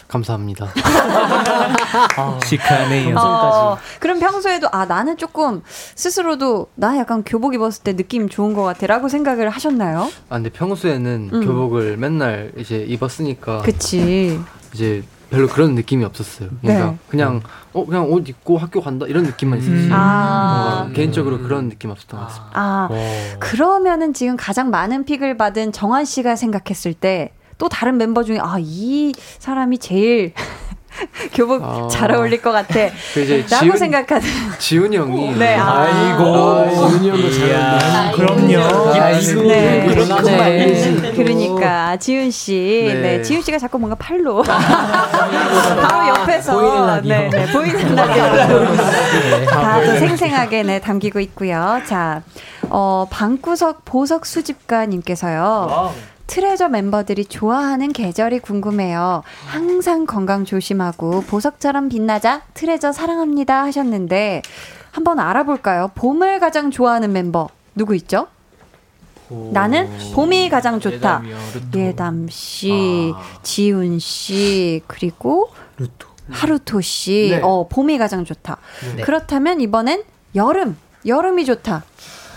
[0.08, 0.68] 감사합니다.
[2.44, 3.16] 시크하네요.
[3.18, 8.62] 어, 그럼 평소에도 아 나는 조금 스스로도 나 약간 교복 입었을 때 느낌 좋은 것
[8.62, 10.10] 같아라고 생각을 하셨나요?
[10.28, 11.46] 아, 근데 평소에는 음.
[11.46, 14.38] 교복을 맨날 이제 입었으니까 그치.
[14.74, 15.02] 이제
[15.34, 16.50] 별로 그런 느낌이 없었어요.
[16.62, 16.98] 그러니까 네.
[17.08, 19.88] 그냥 어 그냥 옷 입고 학교 간다 이런 느낌만 있었지.
[19.92, 20.76] 아.
[20.82, 22.52] 뭔가 개인적으로 그런 느낌 없었던 것 같습니다.
[22.54, 22.88] 아
[23.40, 28.56] 그러면은 지금 가장 많은 픽을 받은 정환 씨가 생각했을 때 또 다른 멤버 중에 아
[28.58, 30.32] 이 사람이 제일
[31.34, 31.88] 교복 아.
[31.90, 32.74] 잘 어울릴 것 같아.
[33.14, 34.22] 그 라고 지훈- 생각하는.
[34.58, 35.82] 지훈이 형이 네, 아.
[35.82, 38.12] 아이고 지훈이 형도 잘 어울린다.
[38.12, 38.92] 그럼요.
[39.48, 41.12] 네, 그러네.
[41.16, 42.94] 그러니까 지훈 씨, 네.
[43.00, 43.22] 네.
[43.22, 47.08] 지훈 씨가 자꾸 뭔가 팔로 바로 옆에서 보이는 라디오.
[47.14, 51.80] 네, 네, 보이는 라디오 다또 생생하게 네 담기고 있고요.
[51.86, 52.22] 자,
[52.70, 55.92] 어 방구석 보석 수집가님께서요.
[56.26, 59.22] 트레저 멤버들이 좋아하는 계절이 궁금해요.
[59.46, 64.42] 항상 건강 조심하고 보석처럼 빛나자 트레저 사랑합니다 하셨는데
[64.90, 65.90] 한번 알아볼까요?
[65.94, 68.28] 봄을 가장 좋아하는 멤버 누구 있죠?
[69.52, 71.22] 나는 봄이 가장 좋다.
[71.74, 73.12] 예담 씨,
[73.42, 75.50] 지훈 씨, 그리고
[76.30, 77.28] 하루토 씨.
[77.30, 77.40] 네.
[77.42, 78.58] 어, 봄이 가장 좋다.
[78.96, 79.02] 네.
[79.02, 80.04] 그렇다면 이번엔
[80.36, 80.76] 여름.
[81.06, 81.84] 여름이 좋다.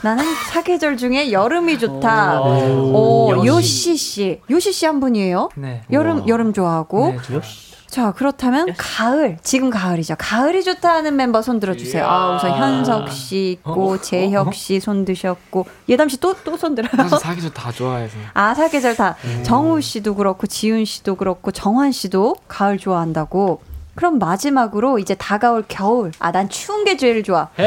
[0.01, 2.41] 나는 사계절 중에 여름이 좋다.
[2.41, 4.41] 오, 요시 씨.
[4.49, 5.49] 요시 씨 한 분이에요.
[5.55, 5.81] 네.
[5.91, 7.07] 여름 여름 좋아하고.
[7.29, 7.39] 네,
[7.89, 9.37] 자, 그렇다면 가을.
[9.41, 10.15] 지금 가을이죠.
[10.19, 12.05] 가을이 좋다 하는 멤버 손 들어 주세요.
[12.05, 16.91] 아, 우선 현석 씨 있고 재혁 씨 손 드셨고 예담 씨 또 또 손 들어요.
[16.95, 18.15] 사실 사계절 다 좋아해서.
[18.33, 19.15] 아, 사계절 다.
[19.43, 23.61] 정우 씨도 그렇고, 지훈 씨도 그렇고, 정환 씨도 가을 좋아한다고.
[23.95, 26.11] 그럼 마지막으로 이제 다가올 겨울.
[26.19, 27.47] 아, 난 추운 게 제일 좋아.
[27.57, 27.63] 오,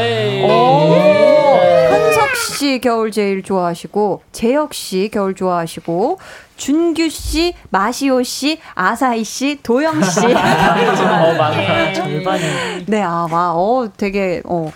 [2.34, 6.18] 씨 겨울 제일 좋아하시고, 재혁 씨 겨울 좋아하시고,
[6.56, 10.20] 준규 씨, 마시오 씨, 아사히 씨, 도영 씨.
[10.26, 11.92] 어, 많다.
[11.94, 12.42] 절반이.
[12.86, 14.70] 네, 아, 와, 어, 되게, 어,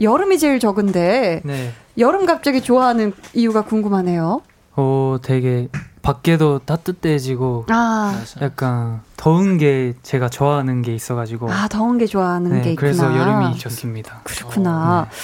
[0.00, 1.72] 여름이 제일 적은데, 네.
[1.98, 4.42] 여름 갑자기 좋아하는 이유가 궁금하네요.
[4.76, 5.68] 오, 되게
[6.06, 8.22] 밖에도 따뜻해지고 아.
[8.40, 12.76] 약간 더운 게 제가 좋아하는 게 있어가지고 아, 더운 게 좋아하는 네, 게 있구나.
[12.76, 14.20] 그래서 여름이 좋습니다.
[14.22, 15.08] 그렇구나.
[15.10, 15.14] 어,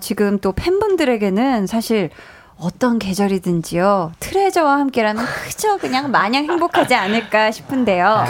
[0.00, 2.10] 지금 또 팬분들에게는 사실
[2.58, 4.12] 어떤 계절이든지요.
[4.20, 8.24] 트레저와 함께라면 그저 그냥 마냥 행복하지 않을까 싶은데요.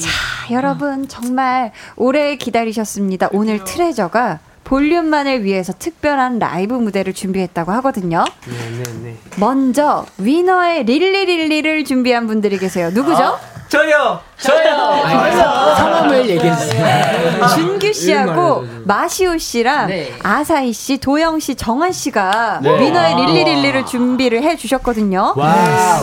[0.00, 3.28] 자, 여러분 정말 오래 기다리셨습니다.
[3.32, 8.24] 오늘 트레저가 볼륨만을 위해서 특별한 라이브 무대를 준비했다고 하거든요.
[8.46, 9.16] 네 네 네.
[9.36, 12.90] 먼저 위너의 릴리릴리를 준비한 분들이 계세요.
[12.90, 13.38] 누구죠?
[13.68, 14.20] 저요.
[14.42, 15.76] 저요.
[15.76, 17.46] 성함을 얘기해 주세요.
[17.54, 20.12] 준규 씨하고 마시오 씨랑 네.
[20.22, 22.80] 아사히 씨, 도영 씨, 정한 씨가 네.
[22.80, 23.20] 위너의 와.
[23.20, 25.34] 릴리릴리를 준비를 해 주셨거든요.
[25.36, 25.54] 와.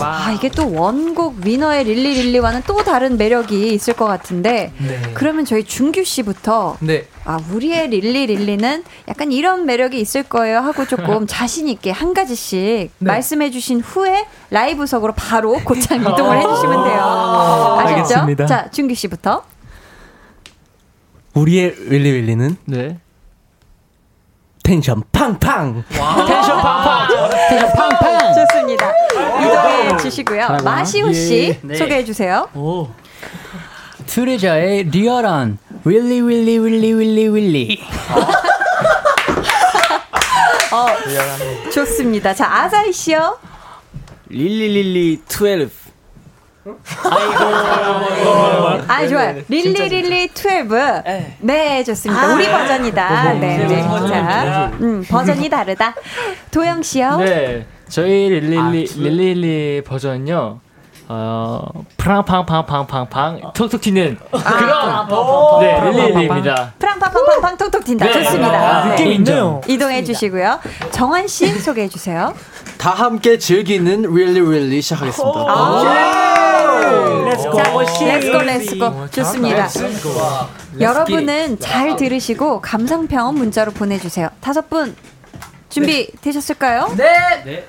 [0.02, 5.02] 아, 이게 또 원곡 위너의 릴리릴리와는 또 다른 매력이 있을 것 같은데 네.
[5.14, 7.06] 그러면 저희 준규 씨부터 네.
[7.26, 13.52] 아, 우리의 릴리릴리는 약간 이런 매력이 있을 거예요 하고 조금 자신 있게 한 가지씩 말씀해
[13.52, 17.78] 주신 후에 라이브석으로 바로 곧장 이동을 해 주시면 돼요.
[17.82, 18.27] 아셨죠?
[18.28, 18.46] 알겠습니다.
[18.46, 19.44] 자, 준규 씨부터.
[21.34, 23.00] 우리의 Really Really는 네.
[24.64, 25.84] 텐션 팡팡.
[25.90, 27.08] 텐션 팡팡.
[27.50, 28.34] 텐션 팡팡.
[28.34, 28.92] 좋습니다.
[29.42, 30.58] 이동해 주시고요.
[30.64, 31.60] 마시호 씨 예.
[31.62, 31.76] 네.
[31.76, 32.50] 소개해 주세요.
[32.54, 32.90] 오.
[34.06, 37.82] 트레저의 리얼한 Really really really really really.
[40.74, 40.88] 어,
[41.72, 42.34] 좋습니다.
[42.34, 43.38] 자, 아사히 씨요.
[44.30, 45.87] Really Really 12.
[48.88, 49.42] 아, 좋아요.
[49.48, 50.68] Really Really 12.
[51.40, 52.34] 네, 좋습니다.
[52.36, 53.34] 우리 버전이다.
[53.34, 54.08] 네, 네.
[54.08, 55.94] 자, 음, 버전이 다르다.
[56.52, 57.18] 도영 씨요.
[57.18, 57.66] 네.
[57.90, 60.60] 저희 Really Really 버전은요.
[61.10, 61.62] 어,
[61.98, 66.74] 팡팡팡팡팡팡 톡톡 튀는 그런 네, Really Really입니다.
[66.78, 68.00] 프랑팡팡팡팡 톡톡 튄다.
[68.00, 68.12] 네.
[68.24, 68.52] 좋습니다.
[68.78, 69.62] 아, 느낌 있네요.
[69.68, 70.60] 이동해 주시고요.
[70.92, 72.34] 정환 씨 소개해 주세요.
[72.78, 76.47] 다 함께 즐기는 Really Really 시작하겠습니다.
[77.26, 79.10] Let's go, let's go, let's go.
[79.12, 79.68] 좋습니다.
[80.80, 84.30] 여러분은 잘 들으시고 감상평 문자로 보내주세요.
[84.42, 84.96] 다섯 분
[85.70, 86.94] 준비 되셨을까요?
[86.98, 87.68] 네.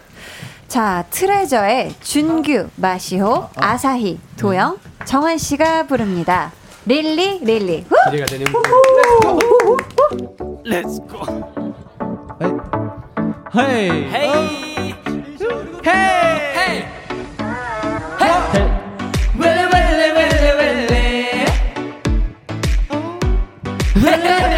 [0.69, 6.53] 자, 트레저의 준규, 마시호, 아사히, 도영, 정환 씨가 부릅니다.
[6.85, 7.87] Really, Really.
[7.89, 7.97] 후!
[8.11, 8.47] 기대가 되는
[13.57, 13.91] Hey.
[14.15, 14.95] Hey hey
[15.85, 16.98] 웰레
[24.01, 24.49] Yeah.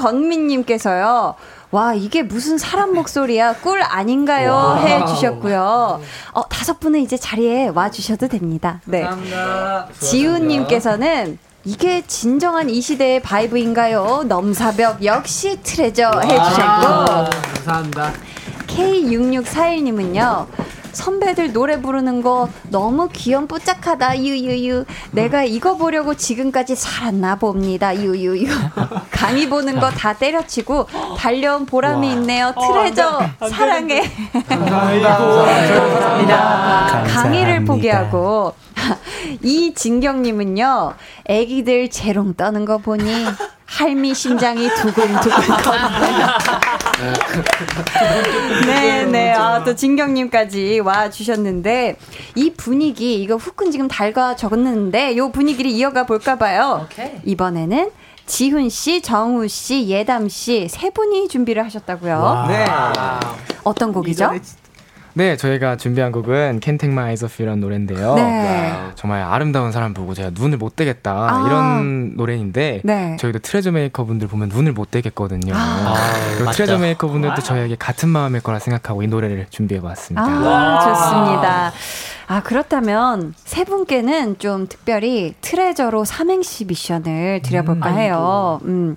[0.00, 1.34] 신건민님께서요.
[1.70, 3.54] 와, 이게 무슨 사람 목소리야?
[3.56, 4.52] 꿀 아닌가요?
[4.52, 4.78] 와우.
[4.78, 6.00] 해 주셨고요.
[6.32, 8.80] 어, 다섯 분은 이제 자리에 와 주셔도 됩니다.
[8.86, 9.06] 네.
[10.00, 14.24] 지훈님께서는 이게 진정한 이 시대의 vibe인가요?
[14.26, 18.12] 넘사벽 역시 트레저 해주셨고 감사합니다.
[18.66, 20.46] K6641님은요.
[20.92, 24.84] 선배들 노래 부르는 거 너무 귀염뽀짝하다 유유유.
[25.12, 28.48] 내가 이거 보려고 지금까지 살았나 봅니다 유유유.
[29.10, 30.86] 강의 보는 거 다 때려치고
[31.18, 32.54] 달려온 보람이 있네요.
[32.58, 33.20] 트레저
[33.50, 34.02] 사랑해.
[34.48, 37.04] 감사합니다.
[37.06, 38.54] 강의를 포기하고
[39.42, 40.94] 이진경님은요
[41.26, 43.04] 애기들 재롱 떠는 거 보니
[43.70, 45.30] 할미 심장이 두근두근
[45.62, 46.26] 거리네요
[48.66, 49.32] 네네.
[49.32, 51.96] 아, 또 진경님까지 와 주셨는데,
[52.34, 56.88] 이 분위기, 이거 후끈 지금 달궈졌는데, 요 분위기를 이어가 볼까봐요.
[57.24, 57.90] 이번에는
[58.26, 62.46] 지훈 씨, 정우 씨, 예담 씨, 세 분이 준비를 하셨다고요.
[62.48, 62.66] 네.
[63.64, 64.32] 어떤 곡이죠?
[65.14, 68.14] 네, 저희가 준비한 곡은 Can't Take My Eyes Off You라는 노래인데요.
[68.14, 68.76] 네.
[68.94, 71.46] 정말 아름다운 사람 보고 제가 눈을 못 떼겠다 아.
[71.46, 73.16] 이런 노래인데 네.
[73.18, 75.52] 저희도 트레저 메이커 분들 보면 눈을 못 떼겠거든요.
[75.54, 75.94] 아.
[76.30, 76.56] 그리고 맞죠.
[76.56, 80.22] 트레저 메이커 분들도 저희에게 같은 마음일 거라 생각하고 이 노래를 준비해 봤습니다.
[80.22, 81.72] 아, 좋습니다.
[82.28, 88.60] 아, 그렇다면 세 분께는 좀 특별히 트레저로 삼행시 미션을 드려볼까 해요.
[88.64, 88.96] 음.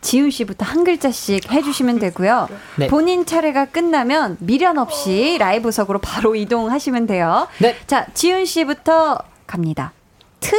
[0.00, 2.48] 지훈 씨부터 한 글자씩 해주시면 되고요.
[2.76, 2.86] 네.
[2.88, 7.48] 본인 차례가 끝나면 미련 없이 라이브석으로 바로 이동하시면 돼요.
[7.86, 9.92] 자, 지훈 씨부터 갑니다.
[10.40, 10.56] 트?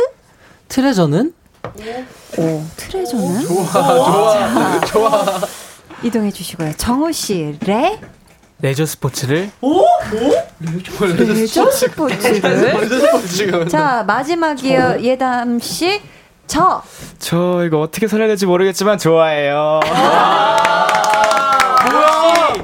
[0.67, 1.33] 트레저는?
[2.37, 3.41] 오, 트레저는?
[3.41, 5.25] 좋아, 좋아, 자, 좋아.
[6.03, 6.73] 이동해 주시고요.
[6.77, 7.99] 정우 씨, 레?
[8.61, 9.83] 레저 스포츠를 오?
[10.61, 13.67] 레저 스포츠를?
[13.69, 14.97] 자, 마지막이요.
[15.01, 15.99] 예담 씨.
[16.51, 16.83] 저.
[17.17, 19.79] 저 이거 어떻게 설명해야 될지 모르겠지만 좋아해요.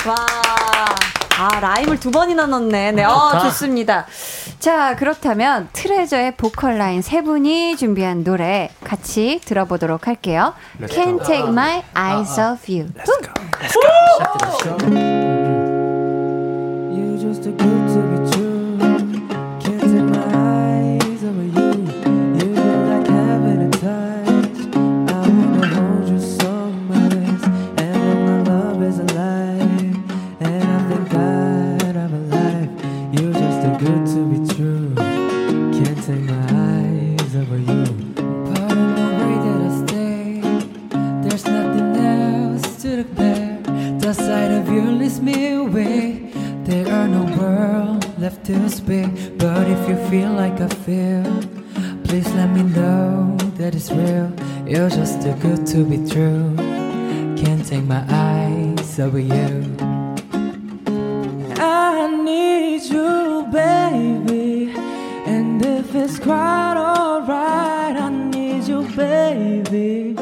[0.05, 0.15] 와.
[1.39, 2.91] 아, 라임을 두 번이나 넣네.
[2.91, 3.39] 네, 어.
[3.43, 4.05] 좋습니다.
[4.59, 10.53] 자, 그렇다면 트레저의 보컬 라인 세 분이 준비한 노래 같이 들어보도록 할게요.
[10.81, 11.25] Let's Can't go.
[11.25, 12.89] take my eyes off you.
[14.65, 15.36] You're
[48.47, 49.37] to speak.
[49.37, 51.25] But if you feel like I feel,
[52.05, 54.31] please let me know that it's real.
[54.65, 56.55] You're just too good to be true.
[57.35, 59.75] Can't take my eyes over you.
[61.59, 64.71] I need you, baby.
[65.25, 70.15] And if it's quite alright, I need you, baby.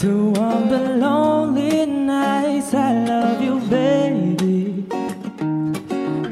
[0.00, 3.99] To warm the lonely nights, I love you, baby.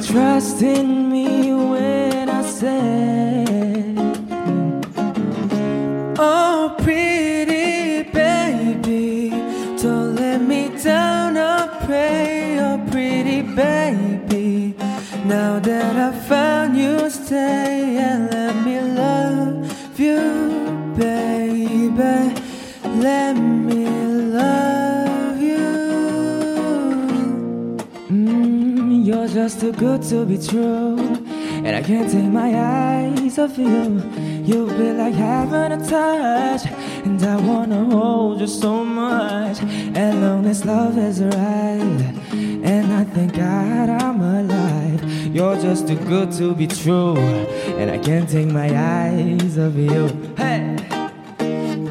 [0.09, 3.44] Trust in me when I say,
[6.18, 9.28] Oh, pretty baby,
[9.76, 11.36] don't let me down.
[11.36, 14.74] I pray, oh, pretty baby.
[15.26, 18.38] Now that I found you, stay and
[29.39, 30.99] just too good to be true.
[31.64, 34.03] And I can't take my eyes off you.
[34.51, 36.62] You be like having a touch.
[37.07, 39.59] And I wanna hold you so much.
[39.95, 42.05] As long as love is right.
[42.70, 45.01] And I thank God I'm alive.
[45.32, 47.16] You're just too good to be true.
[47.78, 50.05] And I can't take my eyes off you.
[50.36, 50.76] Hey!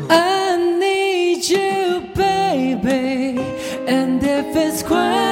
[0.09, 3.39] I need you, baby.
[3.87, 5.26] And if it's quite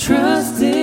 [0.00, 0.79] Trust in.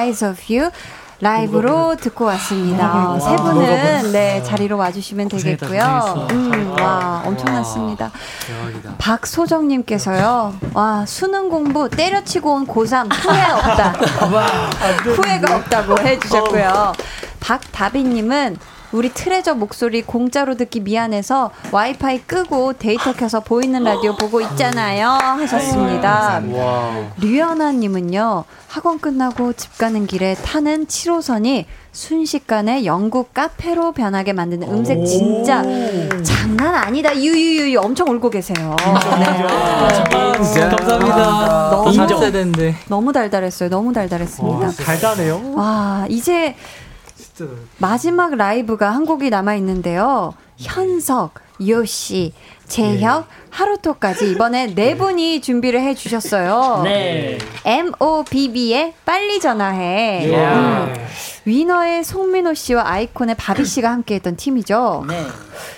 [0.00, 0.70] Eyes Off You.
[1.22, 3.18] 라이브로 듣고 왔습니다.
[3.20, 6.28] 세 분은 네 자리로 와주시면 되겠고요.
[6.30, 8.10] 음, 와 엄청났습니다.
[8.46, 8.94] 대박이다.
[8.96, 10.54] 박소정님께서요.
[10.72, 13.90] 와 수능 공부 때려치고 온 고3 후회 없다.
[15.04, 16.92] 후회가 없다고 해주셨고요.
[17.40, 18.56] 박다비님은
[18.92, 26.42] 우리 트레저 목소리 공짜로 듣기 미안해서 와이파이 끄고 데이터 켜서 보이는 라디오 보고 있잖아요 하셨습니다.
[27.20, 35.62] 류연아님은요 학원 끝나고 집 가는 길에 타는 7호선이 순식간에 영국 카페로 변하게 만드는 음색 진짜
[36.22, 38.76] 장난 아니다 유유유유 엄청 울고 계세요.
[38.78, 40.42] 네.
[40.44, 40.68] 진짜?
[40.68, 41.70] 감사합니다.
[41.70, 42.06] 너무 인정.
[42.88, 43.68] 너무 달달했어요.
[43.68, 44.70] 너무 달달했습니다.
[44.84, 45.40] 달달해요.
[45.54, 46.54] 와 이제
[47.78, 50.34] 마지막 라이브가 한 곡이 남아 있는데요.
[50.56, 51.34] 현석,
[51.66, 52.32] 요시,
[52.66, 56.82] 재혁, 하루토까지 이번에 네 분이 준비를 해 주셨어요.
[56.84, 57.38] 네.
[57.64, 60.30] M.O.B.B의 빨리 전화해.
[60.30, 60.36] 예.
[60.36, 60.94] 음.
[61.44, 65.04] 위너의 송민호 씨와 아이콘의 바비 씨가 함께했던 팀이죠.
[65.08, 65.26] 네.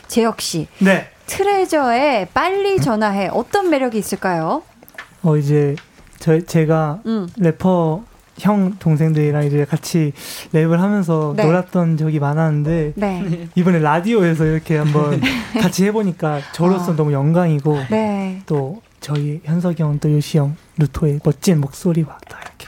[0.06, 0.66] 재혁 씨.
[0.78, 1.08] 네.
[1.26, 4.62] 트레저의 빨리 전화해 어떤 매력이 있을까요?
[5.22, 5.76] 어 이제
[6.18, 7.28] 저 제가 음.
[7.38, 8.02] 래퍼
[8.42, 10.12] 형 동생들이랑 이제 같이
[10.52, 11.44] 랩을 하면서 네.
[11.44, 13.48] 놀았던 적이 많았는데 네.
[13.54, 15.20] 이번에 라디오에서 이렇게 한번
[15.60, 16.96] 같이 해보니까 저로서 아.
[16.96, 18.42] 너무 영광이고 네.
[18.46, 22.66] 또 저희 현석이 형 또 요시 형 루토의 멋진 목소리와 또 이렇게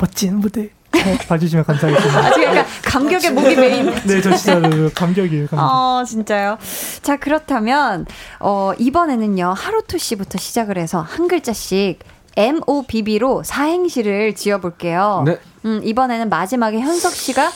[0.00, 2.18] 멋진 무대 잘 봐주시면 감사하겠습니다.
[2.18, 3.86] 아직 약간 감격의 목이 메인.
[4.06, 4.60] 네, 저 진짜
[4.94, 5.46] 감격이에요.
[5.46, 5.64] 감격.
[5.64, 6.58] 어, 진짜요?
[7.02, 8.06] 자, 그렇다면,
[8.40, 12.00] 어, 이번에는요, 하루토 씨부터 시작을 해서 한 글자씩
[12.38, 15.24] MOBB로 사행시를 지어볼게요.
[15.26, 15.38] 네.
[15.64, 17.50] 음, 이번에는 마지막에 현석 씨가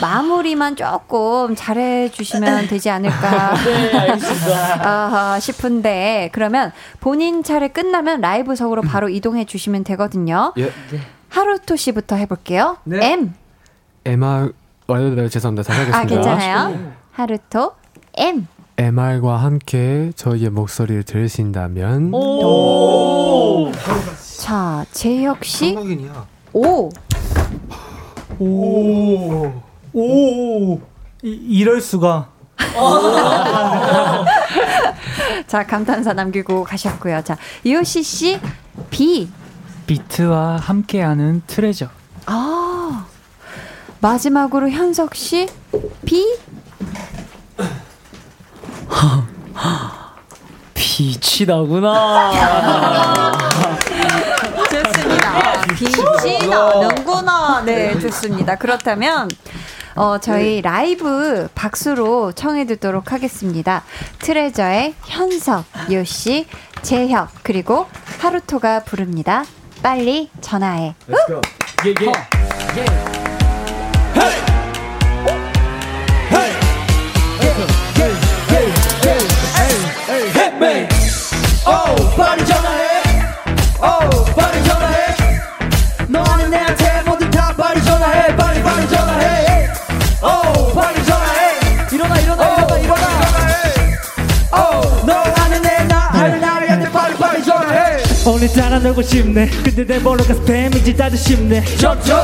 [0.00, 3.54] 마무리만 조금 잘해주시면 되지 않을까.
[3.64, 4.16] 네.
[4.80, 6.70] 아하, 싶은데, 그러면
[7.00, 10.52] 본인 차례 끝나면 라이브석으로 바로 이동해 주시면 되거든요.
[10.58, 10.72] 예.
[11.28, 12.78] 하루토 씨부터 해볼게요.
[12.88, 13.34] M.
[14.04, 14.52] MR
[14.86, 15.62] 어, 죄송합니다.
[15.66, 15.98] 다시 하겠습니다.
[15.98, 16.92] 아, 괜찮아요.
[17.12, 17.72] 하루토
[18.16, 18.46] M.
[18.80, 23.70] MR과 함께 저희의 목소리를 들으신다면 오.
[24.38, 25.76] 자, 재혁 씨.
[26.54, 26.88] 오.
[28.38, 29.52] 오.
[29.92, 30.80] 오.
[31.22, 32.30] 이, 이럴 수가.
[35.46, 37.22] 자, 감탄사 남기고 가셨고요.
[37.22, 38.40] 자, 이호시 씨
[38.88, 39.28] B.
[39.86, 41.88] 비트와 함께하는 트레저.
[42.24, 43.06] 아.
[44.00, 45.50] 마지막으로 현석 씨
[46.06, 46.24] B.
[50.74, 52.32] 빛이 나구나.
[54.70, 55.62] 좋습니다.
[55.74, 57.62] 빛이 나는구나.
[57.64, 58.56] 네, 좋습니다.
[58.56, 59.28] 그렇다면
[59.96, 63.82] 어, 저희 라이브 박수로 청해 듣도록 하겠습니다.
[64.20, 66.46] 트레저의 현석, 요시,
[66.82, 67.86] 재혁, 그리고
[68.20, 69.44] 하루토가 부릅니다.
[69.82, 70.94] 빨리 전화해.
[71.08, 71.40] Let's go.
[71.84, 72.04] Yeah,
[72.76, 73.19] yeah.
[80.60, 80.86] Me.
[81.66, 82.44] Oh, 빨리
[98.30, 99.48] 오늘따라 놀고 싶네.
[99.64, 101.64] 근데 내 번호가 스팸인지 다들 싶네.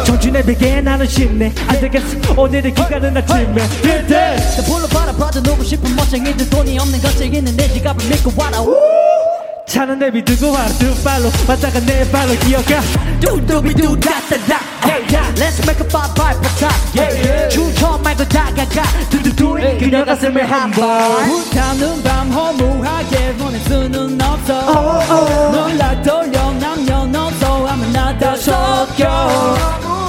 [0.06, 1.52] 정준의 베개에 나는 쉽네.
[1.66, 2.40] 안 되겠어.
[2.40, 3.68] 오늘은 기가는 아침에.
[3.82, 8.58] 그때 나 불러 바라봐도 놀고 싶은 멋쟁이들 돈이 없는 것쟁이는 내 지갑을 믿고 와라.
[9.66, 12.80] 차는 내비 두고 와두 발로 왔다가 내 발로 기어가.
[13.20, 14.75] 뚜뚜비뚜 다다다
[15.36, 17.50] Let's make a five five for top.
[17.50, 18.82] 주저 말고 다가가.
[19.10, 21.24] 두두두 그녀 가슴에 한번.
[21.26, 25.50] 불타는 밤 허무하게 보낼 수는 없어.
[25.50, 26.52] 놀라 돌려.
[26.52, 29.08] 남녀노소 하면 나다 섞여.
[29.82, 30.06] 너무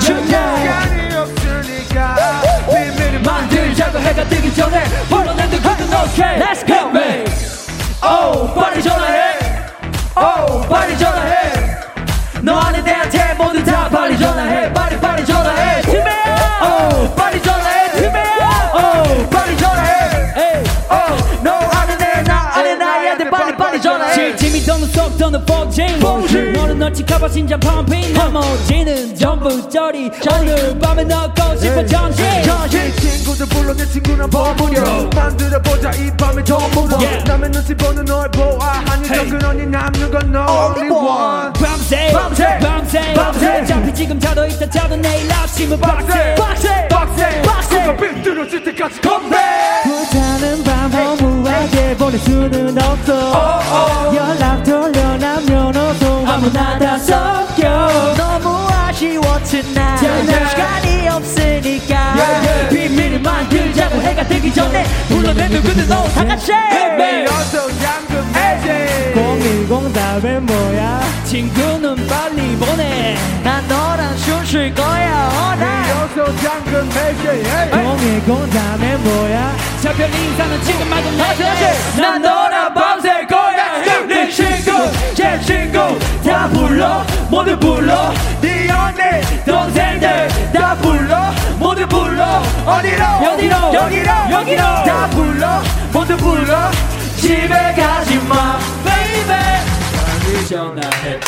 [0.00, 2.16] 시간이 없으니까
[2.68, 6.90] 비밀을 만들자고 해가 뜨기 전에 불러내도 그건 오케이 Let's go.
[6.90, 7.24] Me.
[8.02, 9.38] Oh 빨리 전화해.
[10.16, 11.36] Oh 빨리 전화해.
[12.42, 14.85] 너 아는 내한테 모두 다 빨리 전화해 빨리
[25.18, 32.24] 도는 폭진 너는 널찍하봐 심장 펌핑 나머지는 전부 저리 오늘 밤에 넣고 싶어 정신
[33.00, 34.82] 친구들 불러 내 친구는 버무려
[35.14, 40.46] 만들어보자 이 밤의 전부로 남의 눈치 보는 널 보아하니 더 근원이 남는 건너
[40.76, 41.52] only one.
[41.54, 43.60] 밤새 밤새 밤새 밤새.
[43.62, 49.38] 어차피 지금 자도 있다 자도 내일 아침은 빡세 빡세 빡세 빡세 그거 삐뚤어질 때까지 컴백
[49.84, 54.12] 불타는 밤 허무하게 보낼 수는 없어.
[54.14, 55.05] 연락 돌려
[55.36, 58.14] 남녀노소 아무나 다 섞여.
[58.16, 62.14] 너무 아쉬웠지 나 시간이 없으니까.
[62.70, 66.52] 비밀을 만들자고 해가 뜨기 전에 불러내 누구든 너다 같이.
[67.28, 71.02] 어서 잠금 해제 010 답은 뭐야?
[71.24, 73.14] 친구는 빨리 보내.
[73.44, 79.54] 난 너랑 숨쉴 거야 어나 어서 잠금 해제 010 답은 뭐야?
[79.82, 83.55] 저별 인사는 지금 말고 나중에 난 너랑 밤샐 거야
[84.08, 92.42] 네 친구 제 친구 다 불러 모두 불러 네 언니 동생들 다 불러 모두 불러
[92.64, 94.62] 어디로 여기로, 여기로 여기로.
[94.62, 95.62] 다 불러
[95.92, 96.70] 모두 불러
[97.16, 101.20] 집에 가지마 baby 전화해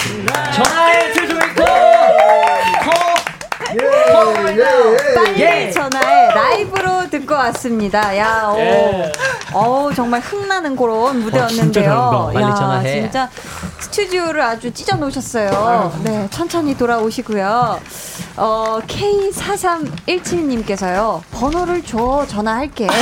[0.53, 1.39] 전화해 주주이
[3.77, 5.71] 코 빨리 예.
[5.71, 8.17] 전화해 라이브로 듣고 왔습니다.
[8.17, 9.13] 야, 오, 예.
[9.53, 11.85] 어우, 정말 흥나는 그런 무대였는데요.
[11.85, 12.31] 잘한다.
[12.33, 13.03] 빨리 야, 전화해.
[13.03, 13.29] 진짜
[13.81, 15.93] 스튜디오를 아주 찢어 놓으셨어요.
[16.05, 17.81] 네, 천천히 돌아오시고요.
[18.37, 22.87] 어, K4317님께서요, 번호를 줘, 전화할게.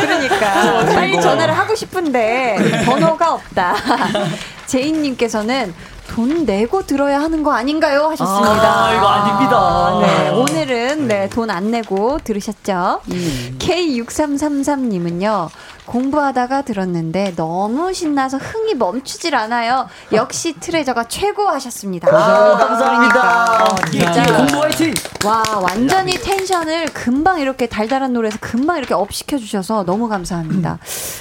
[0.00, 3.74] 그러니까, 빨리 전화를 하고 싶은데, 번호가 없다.
[4.66, 5.72] 제인님께서는
[6.18, 8.08] 돈 내고 들어야 하는 거 아닌가요?
[8.08, 8.86] 하셨습니다.
[8.86, 10.00] 아, 이거 아닙니다.
[10.02, 13.02] 네, 오늘은 네, 돈 안 내고 들으셨죠?
[13.08, 13.56] 음.
[13.60, 15.48] K6333님은요,
[15.88, 19.88] 공부하다가 들었는데 너무 신나서 흥이 멈추질 않아요.
[20.12, 22.08] 역시 트레저가 최고 하셨습니다.
[22.10, 23.76] 감사합니다.
[23.90, 24.22] 진짜.
[24.22, 24.92] 예, 공부 화이팅!
[25.24, 30.78] 와, 완전히 텐션을 금방 이렇게 달달한 노래에서 금방 이렇게 up 시켜주셔서 너무 감사합니다.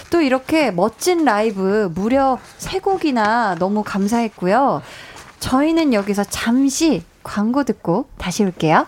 [0.10, 4.82] 또 이렇게 멋진 라이브 무려 세 곡이나 너무 감사했고요.
[5.40, 8.86] 저희는 여기서 잠시 광고 듣고 다시 올게요.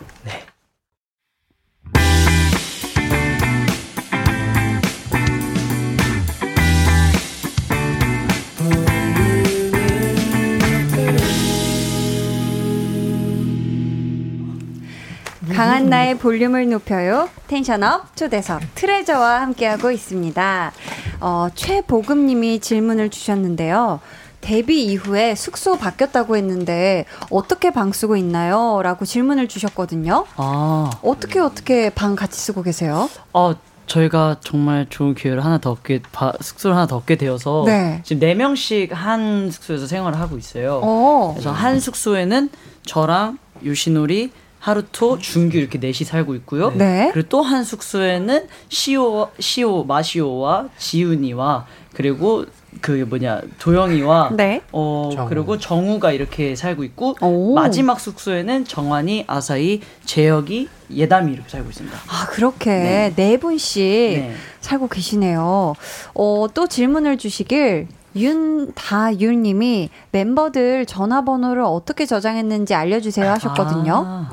[15.59, 17.27] 강한 나의 볼륨을 높여요.
[17.47, 20.71] 텐션업 초대석 트레저와 함께하고 있습니다.
[21.19, 23.99] 어, 최보금님이 질문을 주셨는데요.
[24.39, 28.79] 데뷔 이후에 숙소 바뀌었다고 했는데 어떻게 방 쓰고 있나요?
[28.81, 30.25] 라고 질문을 주셨거든요.
[30.37, 33.09] 아, 어떻게 어떻게 방 같이 쓰고 계세요?
[33.33, 33.53] 어,
[33.85, 37.99] 저희가 정말 좋은 기회를 하나 더 얻게, 바- 숙소를 하나 더 얻게 되어서 네.
[38.05, 40.79] 지금 네 명씩 한 숙소에서 생활을 하고 있어요.
[40.81, 41.31] 어.
[41.33, 42.49] 그래서 한 숙소에는
[42.85, 46.71] 저랑 유시놀이, 하루토, 준규 이렇게 넷이 살고 있고요.
[46.71, 47.09] 네.
[47.13, 52.45] 그리고 또 한 숙소에는 시오, 시오, 마시오와 지훈이와 그리고
[52.81, 54.61] 그 뭐냐 도영이와 네.
[54.71, 55.27] 어 정우.
[55.29, 57.15] 그리고 정우가 이렇게 살고 있고
[57.55, 61.97] 마지막 숙소에는 정환이, 아사히, 재혁이, 예담이 이렇게 살고 있습니다.
[62.07, 64.23] 아, 그렇게 네, 분씩
[64.61, 65.73] 살고 계시네요.
[66.13, 67.87] 어, 또 질문을 주시길
[68.19, 74.25] 윤다율님이 멤버들 전화번호를 어떻게 저장했는지 알려주세요 하셨거든요.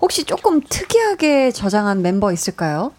[0.00, 2.92] 혹시 조금 특이하게 저장한 멤버 있을까요?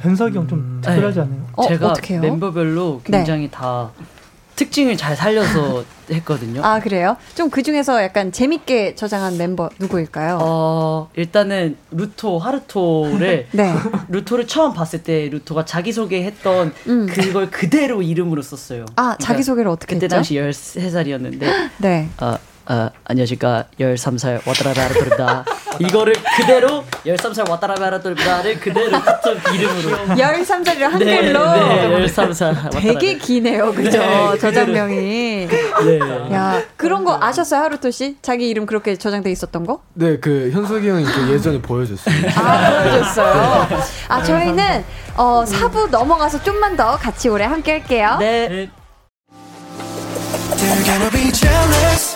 [0.00, 1.46] 현석이 형좀 특별하지 않아요?
[1.56, 2.20] 어, 제가 어떡해요?
[2.20, 3.90] 멤버별로 굉장히 다
[4.56, 6.62] 특징을 잘 살려서 했거든요.
[6.64, 7.16] 아, 그래요?
[7.34, 10.38] 좀 그 중에서 약간 재밌게 저장한 멤버 누구일까요?
[10.40, 13.74] 어, 일단은 루토, 하루토를 네.
[14.08, 16.74] 루토를 처음 봤을 때 루토가 자기 소개했던
[17.08, 18.80] 그걸 그대로 이름으로 썼어요.
[18.80, 18.86] 음.
[18.94, 20.16] 그러니까 아, 자기 소개를 어떻게 그때 했죠?
[20.16, 21.40] 당시 13살이었는데
[21.78, 22.08] 네.
[22.20, 22.36] 어,
[22.68, 25.44] 어, 안녕하십니까 13살 와타라베아르토입니다.
[25.78, 33.72] 이거를 그대로 13살 와타라베아르토입니다를 그대로 같은 이름으로 13살이라 한글로 네, 네, 13살 되게 기네요.
[33.72, 33.98] 그죠?
[33.98, 34.96] 네, 저장명이.
[35.46, 35.98] 네.
[36.32, 38.16] 야, 그런 거 아셨어요, 하루토 씨?
[38.22, 39.80] 자기 이름 그렇게 저장돼 있었던 거?
[39.94, 42.14] 네, 그 현석이 형이 그 예전에 보여줬어요.
[42.36, 43.68] 아, 보여줬어요.
[44.08, 44.84] 아, 저희는
[45.16, 48.16] 어, 4부 넘어가서 좀만 더 같이 오래 함께 할게요.
[48.18, 48.70] 네.
[50.56, 52.15] They're gonna be jealous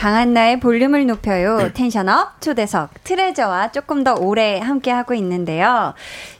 [0.00, 1.72] 강한 나의 볼륨을 높여요.
[1.74, 5.92] 텐션업 초대석 트레저와 조금 더 오래 함께 하고 있는데요.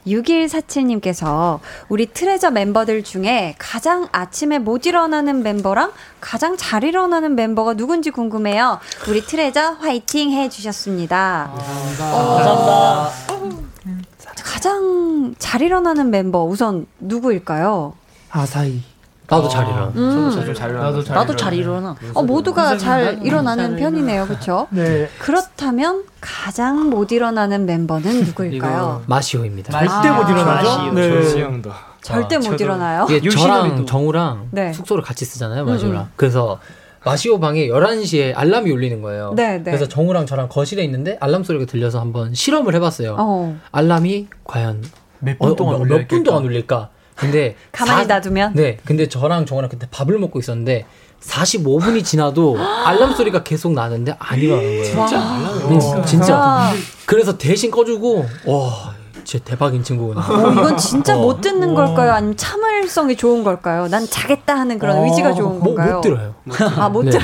[0.07, 8.09] 6147님께서 우리 트레저 멤버들 중에 가장 아침에 못 일어나는 멤버랑 가장 잘 일어나는 멤버가 누군지
[8.09, 8.79] 궁금해요.
[9.07, 11.51] 우리 트레저 화이팅 해 주셨습니다.
[11.55, 13.11] 감사합니다.
[14.43, 17.93] 가장 잘 일어나는 멤버 우선 누구일까요?
[18.31, 18.90] 아사히.
[19.31, 19.91] 나도 잘 일어나.
[19.95, 20.31] 음.
[20.31, 20.85] 저도 잘 일어나.
[20.85, 21.95] 나도 잘 나도 잘 일어나.
[22.13, 24.27] 어, 모두가 잘 일어나는 편이네요.
[24.27, 24.67] 그렇죠?
[24.71, 25.07] 네.
[25.19, 29.03] 그렇다면 가장 못 일어나는 멤버는 누구일까요?
[29.07, 29.71] 마시오입니다.
[29.71, 30.91] 절대 못 일어나죠?
[30.93, 31.09] 네.
[31.09, 31.71] 조시 형도.
[32.01, 33.07] 절대 못 일어나요?
[33.09, 34.73] 이게 저랑 정우랑 네.
[34.73, 36.01] 숙소를 같이 쓰잖아요, 음, 마시오랑.
[36.03, 36.07] 음.
[36.15, 36.59] 그래서
[37.03, 39.33] 마시오 방에 11시에 알람이 울리는 거예요.
[39.35, 39.63] 네, 네.
[39.63, 43.15] 그래서 정우랑 저랑 거실에 있는데 알람 소리가 들려서 한번 실험을 해봤어요.
[43.17, 43.57] 어.
[43.71, 44.83] 알람이 과연
[45.19, 46.89] 몇분 동안 몇, 울려 몇분 동안 울릴까?
[47.21, 48.53] 근데 가만히 사- 놔두면?
[48.55, 48.77] 네.
[48.83, 50.85] 근데 저랑 정우랑 그때 밥을 먹고 있었는데
[51.21, 54.83] 45분이 지나도 알람 소리가 계속 나는데 안 일어나는 거예요.
[54.83, 55.51] 진짜?
[55.69, 56.35] 응, 진짜.
[56.35, 56.73] 와.
[57.05, 60.21] 그래서 대신 꺼주고 와 진짜 대박인 친구구나.
[60.21, 61.19] 어, 이건 진짜 어.
[61.21, 62.11] 못 듣는 걸까요?
[62.13, 63.87] 아니면 참을성이 좋은 걸까요?
[63.87, 65.95] 난 자겠다 하는 그런 어, 의지가 좋은 뭐, 건가요?
[65.95, 66.35] 못 들어요.
[66.77, 67.11] 아, 못 네.
[67.11, 67.23] 들어.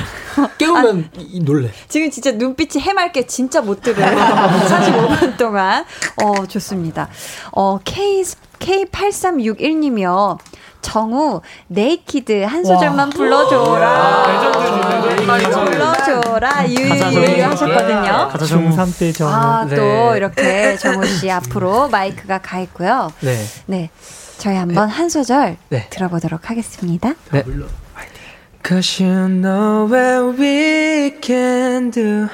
[0.58, 1.70] 깨우면 이- 놀래.
[1.88, 4.06] 지금 진짜 눈빛이 해맑게 진짜 못 들어요.
[4.16, 5.84] 45분 동안.
[6.22, 7.08] 어, 좋습니다.
[7.52, 8.22] 어, K,
[8.58, 10.38] K8361님이요.
[10.80, 14.22] 정우, Naked 한 소절만 불러줘라.
[15.26, 16.68] 불러줘라.
[16.68, 18.30] 유유 하셨거든요.
[18.32, 19.30] 중3 때 정우.
[19.30, 19.76] 아, 네.
[19.76, 23.12] 또 이렇게 정우 씨 앞으로 마이크가 가 있고요.
[23.20, 23.36] 네.
[23.66, 23.90] 네.
[24.38, 25.88] 저희 한번 한 소절 네.
[25.90, 27.14] 들어보도록 하겠습니다.
[27.32, 27.44] 네.
[28.66, 32.28] Cause you know what we can do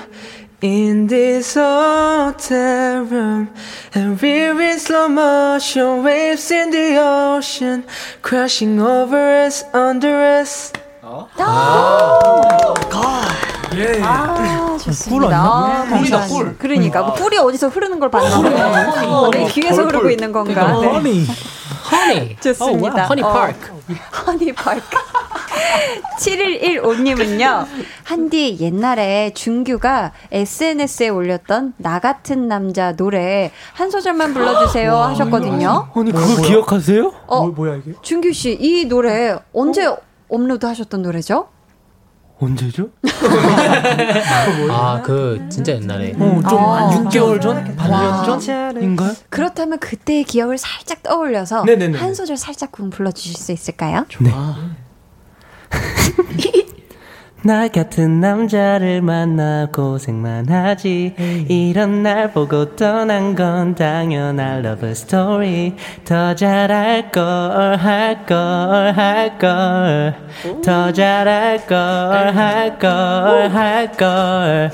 [0.65, 3.49] in this hotel room.
[3.95, 7.85] And we're in slow motion, waves in the ocean,
[8.23, 10.73] crashing over us, under us.
[13.77, 14.01] 예.
[14.03, 15.27] 아, 좋습니다.
[15.27, 15.87] 아니야?
[15.91, 16.27] 아, 꿀이다.
[16.29, 16.57] 꿀.
[16.57, 18.63] 그러니까 뭐 꿀이 어디서 흐르는 걸 봤는데
[19.07, 20.13] 어, 내 귀에서 꿀, 흐르고 꿀.
[20.13, 20.55] 있는 건가?
[20.55, 21.25] 그러니까 네.
[21.91, 22.15] 허니.
[22.15, 22.37] 허니.
[22.43, 23.05] 좋습니다.
[23.07, 23.33] 허니 어.
[23.33, 23.73] 파크.
[24.27, 24.81] 허니 파크.
[26.19, 27.67] 7115님은요,
[28.05, 35.89] 한디 옛날에 준규가 SNS에 올렸던 나 같은 남자 노래 한 소절만 불러주세요 하셨거든요.
[35.95, 37.13] 아니 그거 기억하세요?
[37.27, 37.93] 어, 뭐, 뭐야 이게?
[38.03, 39.89] 준규 씨, 이 노래 언제
[40.29, 41.49] 업로드 하셨던 노래죠?
[42.45, 42.91] 언제죠?
[44.71, 46.13] 아, 그 진짜 옛날에.
[46.19, 46.91] 어, 좀 아.
[47.11, 49.15] 6개월 전, 반년 전인가요?
[49.31, 51.99] 그렇다면 그때의 기억을 살짝 떠올려서 네네네.
[51.99, 54.07] 한 소절 살짝 좀 불러 주실 수 있을까요?
[54.21, 54.31] 네.
[57.47, 61.15] 나 같은 남자를 만나 고생만 하지.
[61.49, 65.75] 이런 날 보고 떠난 건 당연한 love story.
[66.07, 70.15] 더 잘할 걸 할 걸 할 걸.
[70.65, 74.71] 더 잘할 걸 할 걸 할걸.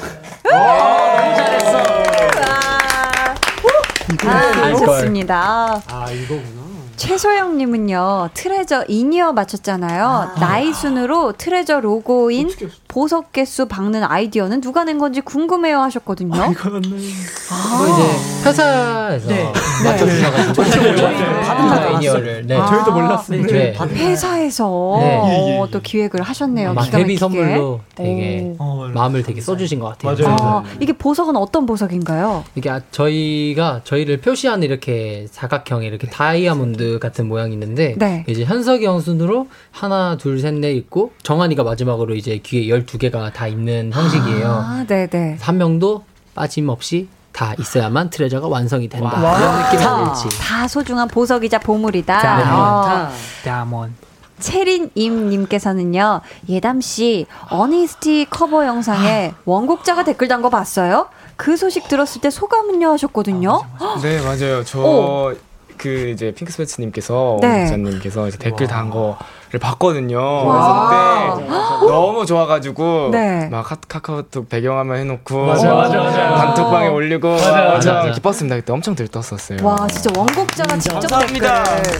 [4.26, 5.82] 아, 좋습니다.
[5.88, 6.69] 아, 이거구나.
[7.00, 10.32] 최소영님은요, 트레저 in-ear 맞췄잖아요.
[10.38, 12.50] 나이 순으로 트레저 로고인
[12.94, 16.34] 보석 개수 박는 아이디어는 누가 낸 건지 궁금해요 하셨거든요.
[16.34, 19.52] 뭐 이제 회사에서 네.
[19.84, 21.40] 맞춰주셔가지고 네.
[21.42, 22.56] 받은 애니어를 네.
[22.56, 23.46] 저희도 몰랐어요.
[23.46, 23.74] 네.
[23.94, 25.20] 회사에서 네.
[25.22, 26.70] 어, 또 기획을 하셨네요.
[26.70, 27.18] 기가 데뷔 막히게.
[27.18, 28.56] 선물로 되게
[28.92, 30.26] 마음을 되게 써주신 것 같아요.
[30.40, 32.42] 아, 이게 보석은 어떤 보석인가요?
[32.56, 38.24] 이게 아- 저희가 저희를 표시하는 이렇게 사각형 이렇게 다이아몬드 같은 모양이 있는데 네.
[38.28, 43.46] 이제 현석이 형 순으로 하나 둘 셋 넷 있고 정한이가 마지막으로 이제 귀에 12개가 다
[43.46, 44.48] 있는 형식이에요.
[44.48, 45.38] 아, 네네.
[45.40, 46.04] 한 명도
[46.34, 49.20] 빠짐없이 다 있어야만 트레저가 완성이 된다.
[49.20, 49.38] 와.
[49.38, 50.28] 이런 느낌이 다, 아닐지.
[50.40, 52.18] 다 소중한 보석이자 보물이다.
[52.20, 53.02] 다몬.
[53.06, 53.10] 어.
[53.44, 53.94] 다몬.
[54.40, 61.08] 체린임님께서는요, 예담씨, 어니스티 커버 영상에 원곡자가 댓글 단 거 봤어요?
[61.36, 63.62] 그 소식 들었을 때 소감은요 하셨거든요?
[64.02, 64.60] 네 맞아요.
[64.60, 65.34] 오.
[65.76, 67.64] 저그 이제 핑크스웨츠님께서 네.
[67.64, 69.14] 기자님께서 이제 댓글 단 거를
[69.58, 70.18] 봤거든요.
[70.18, 71.38] 와.
[71.38, 73.48] 그래서 그때 너무 좋아가지고 네.
[73.48, 76.34] 막 카, 카카오톡 배경화면 해놓고 맞아, 맞아, 맞아.
[76.36, 78.10] 단톡방에 올리고 맞아, 맞아, 맞아.
[78.12, 78.56] 기뻤습니다.
[78.56, 79.58] 그때 엄청 들떴었어요.
[79.62, 81.64] 와, 진짜 원곡자가 직접 감사합니다.
[81.64, 81.98] 댓글을.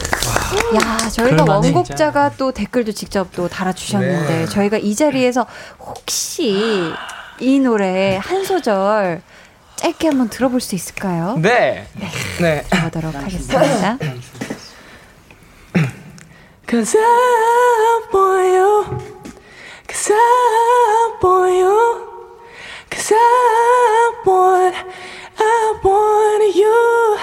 [0.75, 4.45] 야, 저희가 원곡자가 또 댓글도 직접 또 달아주셨는데, 네.
[4.45, 5.45] 저희가 이 자리에서
[5.79, 6.91] 혹시
[7.39, 9.21] 이 노래 한 소절
[9.77, 11.37] 짧게 한번 들어볼 수 있을까요?
[11.41, 11.87] 네.
[12.39, 12.61] 네.
[12.69, 13.97] 들어보도록 하겠습니다.
[16.71, 18.85] Cause I want you
[19.89, 22.07] Cause I want you
[22.89, 24.75] Cause I want
[25.37, 27.17] I want you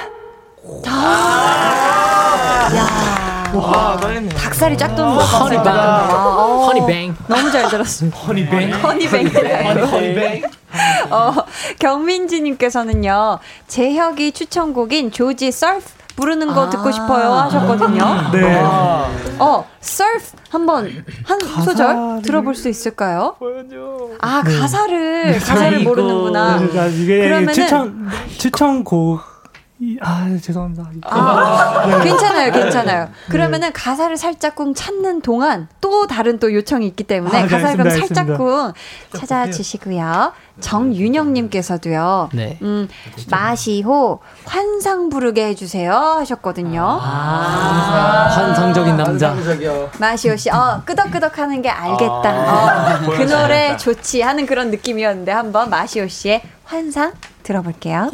[3.55, 3.97] 와,
[4.37, 5.65] 닭살이 쫙 돋는 것 허니뱅.
[5.65, 7.17] 허니뱅.
[7.27, 8.19] 너무 잘 들었습니다.
[8.19, 8.71] 허니뱅.
[8.73, 9.29] 허니뱅.
[9.29, 10.43] 허니뱅.
[11.11, 11.35] 어,
[11.79, 18.31] 경민지님께서는요, 재혁이 추천곡인 조지 서프 부르는 거 듣고 싶어요 하셨거든요.
[18.33, 18.61] 네.
[19.39, 20.19] 어, Surf
[20.51, 20.91] 한번
[21.25, 23.37] 한 소절 들어볼 수 있을까요?
[24.21, 24.59] 아, 네.
[24.59, 26.59] 가사를 가사를 모르는구나.
[26.59, 29.38] 그러니까 이게 그러면은 추천 추천곡 이-
[30.01, 30.91] 아 죄송합니다.
[31.03, 32.05] 아, 네.
[32.05, 33.09] 괜찮아요, 괜찮아요.
[33.29, 37.91] 그러면은 가사를 살짝쿵 찾는 동안 또 다른 또 요청이 있기 때문에 아, 네, 가사를 그럼
[37.91, 38.73] 살짝쿵
[39.17, 40.33] 찾아주시고요.
[40.59, 42.31] 정윤영님께서도요.
[42.33, 42.59] 네.
[42.63, 42.89] 음,
[43.31, 46.83] 마시호 환상 부르게 해주세요 하셨거든요.
[47.01, 49.37] 아, 환상적인 남자.
[50.01, 52.29] 마시오 씨, 어, 끄덕끄덕하는 게 알겠다.
[52.29, 53.23] 아, 어, 그.
[53.23, 57.13] 노래 좋지 하는 그런 느낌이었는데 한번 마시오 씨의 환상
[57.45, 58.11] 들어볼게요.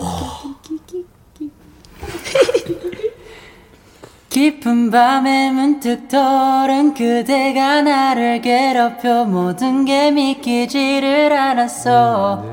[4.30, 12.44] 깊은 밤에 문득 떠오른 그대가 나를 괴롭혀 모든 게 믿기지를 않았어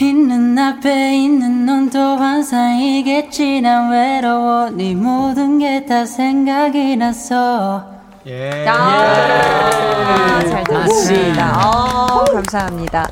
[0.00, 7.84] 있는 앞에 있는 넌 또 환상이겠지 난 외로워 네 모든 게 다 생각이 났어
[8.26, 8.66] 예.
[8.68, 11.66] 아, 잘 들었습니다.
[11.66, 13.08] 어, 감사합니다.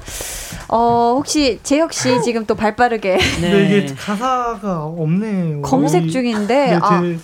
[0.68, 5.62] 어, 혹시 재혁 씨 지금 또 발빠르게 근데 이게 가사가 없네요.
[5.62, 7.18] 검색 이- 중인데 네, 아, 제-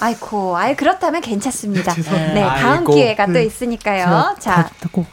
[0.00, 1.94] 아이코, 아이 그렇다면 괜찮습니다.
[1.94, 2.34] 죄송합니다.
[2.34, 2.94] 네, 다음 아이고.
[2.94, 3.44] 기회가 또 네.
[3.44, 4.34] 있으니까요.
[4.40, 5.06] 자, 꼭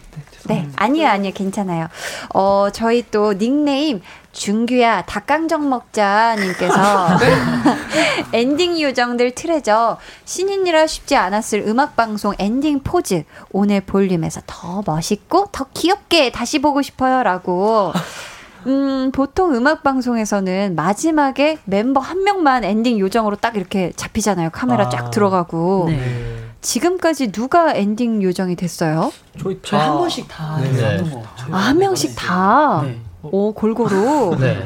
[0.50, 1.88] 네, 아니요, 아니요, 괜찮아요.
[2.34, 4.02] 어, 저희 또 닉네임
[4.32, 7.10] 준규야 닭강정 먹자님께서
[8.34, 15.66] 엔딩 요정들 트레저 신인이라 쉽지 않았을 음악 방송 엔딩 포즈 오늘 볼륨에서 더 멋있고 더
[15.74, 17.94] 귀엽게 다시 보고 싶어요라고.
[18.68, 24.50] 음, 보통 음악 방송에서는 마지막에 멤버 한 명만 엔딩 요정으로 딱 이렇게 잡히잖아요.
[24.52, 24.90] 카메라 아.
[24.90, 25.86] 쫙 들어가고.
[25.88, 26.49] 네.
[26.62, 29.12] 지금까지 누가 엔딩 요정이 됐어요?
[29.42, 30.68] 저희 저희 한 번씩 다 네.
[30.70, 31.24] 했던 거.
[31.52, 32.84] 아, 한 명씩 다.
[33.22, 34.36] 오, 골고루.
[34.40, 34.64] 네.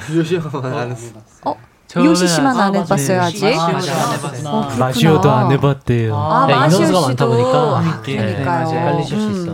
[0.64, 1.12] 안 했어.
[1.46, 1.56] 어?
[1.96, 3.26] 요시 씨만 안 해봤어요, 네.
[3.26, 3.46] 아직?
[3.56, 4.50] 아, 맞아, 안 해봤구나.
[4.50, 4.86] 어, 그렇구나.
[4.86, 6.16] 마시호도 안 해봤대요.
[6.18, 7.76] 아, 네, 마시호 씨도.
[7.76, 8.70] 아, 네, 그러니까요.
[8.70, 9.32] 빨리 쉴수 음.
[9.34, 9.54] 있어.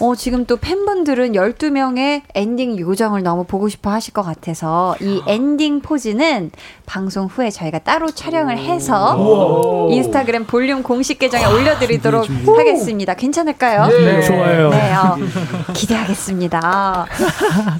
[0.00, 5.80] 어, 지금 또 팬분들은 12명의 엔딩 요정을 너무 보고 싶어 하실 것 같아서 이 엔딩
[5.80, 6.50] 포즈는
[6.86, 9.88] 방송 후에 저희가 따로 촬영을 해서.
[9.90, 12.26] 인스타그램 볼륨 공식 계정에 올려드리도록
[12.56, 13.14] 하겠습니다.
[13.14, 13.86] 괜찮을까요?
[13.88, 14.70] 네, 좋아요.
[14.70, 15.16] 네, 어,
[15.74, 17.06] 기대하겠습니다.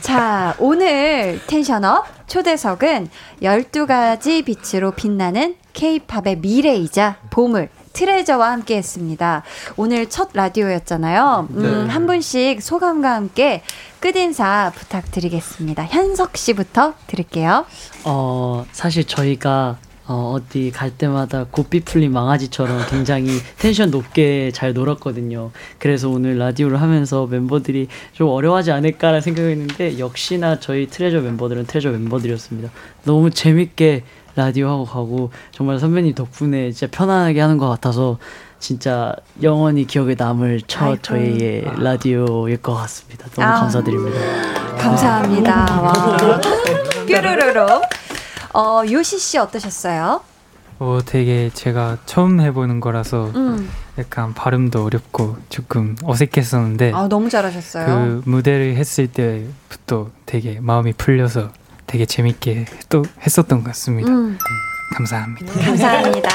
[0.03, 3.09] 자, 오늘 텐션업 초대석은
[3.43, 9.43] 12가지 빛으로 빛나는 케이팝의 미래이자 보물 트레저와 함께 했습니다.
[9.77, 11.49] 오늘 첫 라디오였잖아요.
[11.51, 11.93] 음, 네.
[11.93, 13.63] 한 분씩 소감과 함께
[14.01, 15.85] 끝인사 부탁드리겠습니다.
[15.85, 17.65] 현석 씨부터 들을게요.
[18.05, 19.79] 어, 사실 저희가
[20.09, 25.51] 어, 어디 갈 때마다 고삐 풀린 망아지처럼 굉장히 텐션 높게 잘 놀았거든요.
[25.79, 32.71] 그래서 오늘 라디오를 하면서 멤버들이 좀 어려워하지 않을까라는 생각했는데 역시나 저희 트레저 멤버들은 트레저 멤버들이었습니다.
[33.05, 34.05] 너무 재밌게
[34.37, 38.19] 라디오 하고 가고 정말 선배님 덕분에 진짜 편안하게 하는 것 같아서
[38.59, 41.03] 진짜 영원히 기억에 남을 첫.
[41.03, 43.27] 저희의 라디오일 것 같습니다.
[43.35, 43.61] 너무 아.
[43.61, 44.77] 감사드립니다.
[44.79, 45.81] 감사합니다.
[45.81, 46.41] 와.
[47.09, 47.83] 뾰로로로.
[48.55, 50.21] 어, 요시 씨 어떠셨어요?
[50.79, 53.69] 어, 되게 제가 처음 해보는 거라서 음.
[53.99, 57.87] 약간 발음도 어렵고 조금 어색했었는데 아, 너무 잘하셨어요.
[57.87, 61.51] 그 무대를 했을 때부터 되게 마음이 풀려서
[61.87, 64.11] 되게 재밌게 또 했었던 것 같습니다.
[64.11, 64.39] 음.
[64.97, 65.53] 감사합니다.
[65.61, 66.29] 감사합니다.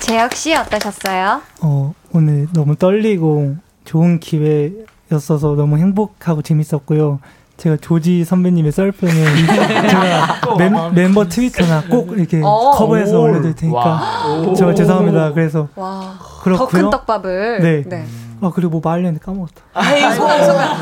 [0.00, 1.42] 재혁 씨 어떠셨어요?
[1.62, 7.20] 어, 오늘 너무 떨리고 좋은 기회였어서 너무 행복하고 재밌었고요.
[7.56, 9.12] 제가 조지 선배님의 썰프는
[9.88, 12.70] 제가 멤, 멤버 트위터나 꼭 이렇게 어.
[12.70, 13.22] 커버해서 오.
[13.24, 14.54] 올려드릴 테니까 와.
[14.56, 15.32] 제가 죄송합니다.
[15.32, 16.18] 그래서 와.
[16.42, 16.66] 그렇고요.
[16.66, 17.58] 더 큰 떡밥을.
[17.60, 17.82] 네.
[17.84, 18.06] 네.
[18.40, 19.62] 아 그리고 뭐 말렸는데 까먹었다.
[19.74, 20.78] 아이, 소감, 소감.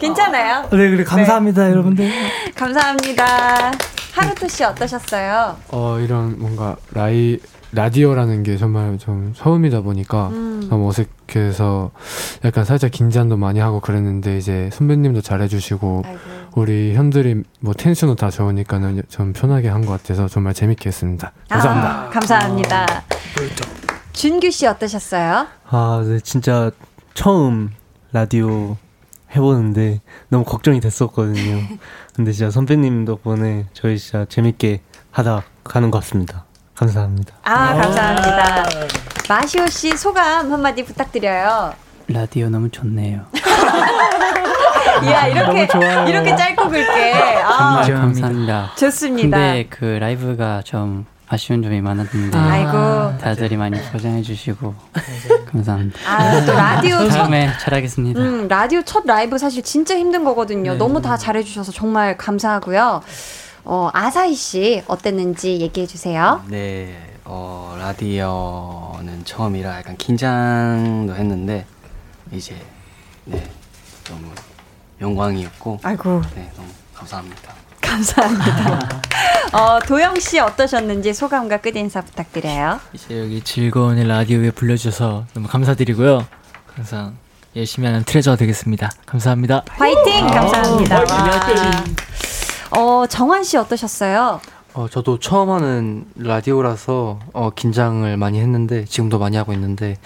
[0.00, 0.62] 괜찮아요.
[0.70, 2.08] 네 그래 감사합니다 여러분들.
[2.56, 3.70] 감사합니다.
[4.12, 5.56] 하루토 씨 어떠셨어요?
[5.70, 7.38] 어 이런 뭔가 라이
[7.72, 10.66] 라디오라는 게 정말 좀 처음이다 보니까 음.
[10.68, 11.92] 너무 어색해서
[12.44, 16.02] 약간 살짝 긴장도 많이 하고 그랬는데 이제 선배님도 잘해주시고
[16.56, 21.30] 우리 현들이 뭐 텐션도 다 좋으니까는 좀 편하게 한 것 같아서 정말 재밌게 했습니다.
[21.48, 21.88] 감사합니다.
[21.88, 22.86] 아, 감사합니다.
[24.14, 25.46] 준규 씨 어떠셨어요?
[25.70, 26.72] 아, 네, 진짜
[27.14, 27.70] 처음
[28.12, 28.76] 라디오
[29.34, 31.60] 해보는데 너무 걱정이 됐었거든요.
[32.14, 34.80] 근데 진짜 선배님 덕분에 저희 진짜 재밌게
[35.10, 36.44] 하다 가는 것 같습니다.
[36.74, 37.34] 감사합니다.
[37.42, 38.68] 아, 감사합니다.
[39.28, 41.74] 마시오 씨 소감 한마디 부탁드려요.
[42.08, 43.26] 라디오 너무 좋네요.
[45.06, 45.68] 야, 이렇게.
[46.08, 47.12] 이렇게 짧고 굵게.
[47.44, 48.70] 아, 정말 감사합니다.
[48.76, 49.36] 좋습니다.
[49.36, 53.16] 근데 그 라이브가 좀 아쉬운 점이 많았는데 아이고.
[53.18, 54.74] 다들이 많이 포장해 주시고
[55.52, 55.98] 감사합니다.
[56.04, 58.20] 아, 또 라디오 첫- 다음에 잘하겠습니다.
[58.20, 60.72] 음, 라디오 첫 라이브 사실 진짜 힘든 거거든요.
[60.72, 60.78] 네.
[60.78, 63.02] 너무 다 잘해 주셔서 정말 감사하고요.
[63.64, 66.42] 어, 아사히 씨 어땠는지 얘기해 주세요.
[66.48, 71.64] 네, 어, 라디오는 처음이라 약간 긴장도 했는데
[72.32, 72.56] 이제
[73.24, 73.48] 네
[74.08, 74.32] 너무
[75.00, 76.22] 영광이었고 아이고.
[76.34, 77.54] 네 너무 감사합니다.
[77.90, 78.88] 감사합니다.
[79.52, 82.78] 어, 도영 씨 어떠셨는지 소감과 끝인사 부탁드려요.
[82.92, 86.24] 이제 여기 즐거운 라디오에 불러주셔서 너무 감사드리고요.
[86.74, 87.16] 항상
[87.56, 88.90] 열심히 하는 트레저가 되겠습니다.
[89.06, 89.64] 감사합니다.
[89.70, 90.26] 화이팅!
[90.28, 90.96] 감사합니다.
[90.98, 91.16] 화이팅,
[92.70, 92.78] 와.
[92.78, 94.40] 어, 정환 씨 어떠셨어요?
[94.74, 99.96] 어, 저도 처음 하는 라디오라서 어, 긴장을 많이 했는데 지금도 많이 하고 있는데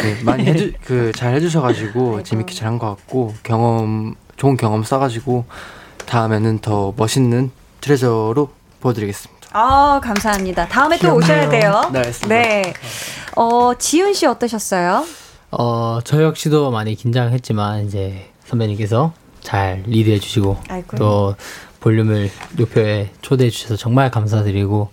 [0.00, 5.44] 네, 많이 해주 그 잘 해주셔가지고 재밌게 잘한 것 같고 경험 좋은 경험 쌓아가지고
[6.06, 7.50] 다음에는 더 멋있는
[7.80, 8.50] 트레저로
[8.80, 9.34] 보여드리겠습니다.
[9.52, 10.66] 아, 감사합니다.
[10.68, 11.88] 다음에 또 오셔야 돼요.
[11.92, 12.34] 네, 알겠습니다.
[12.34, 12.74] 네.
[13.36, 15.04] 어, 지훈 씨 어떠셨어요?
[15.52, 20.58] 어, 저 역시도 많이 긴장했지만 이제 선배님께서 잘 리드해 주시고.
[20.98, 21.36] 또
[21.80, 24.90] 볼륨을 높여에 초대해 주셔서 정말 감사드리고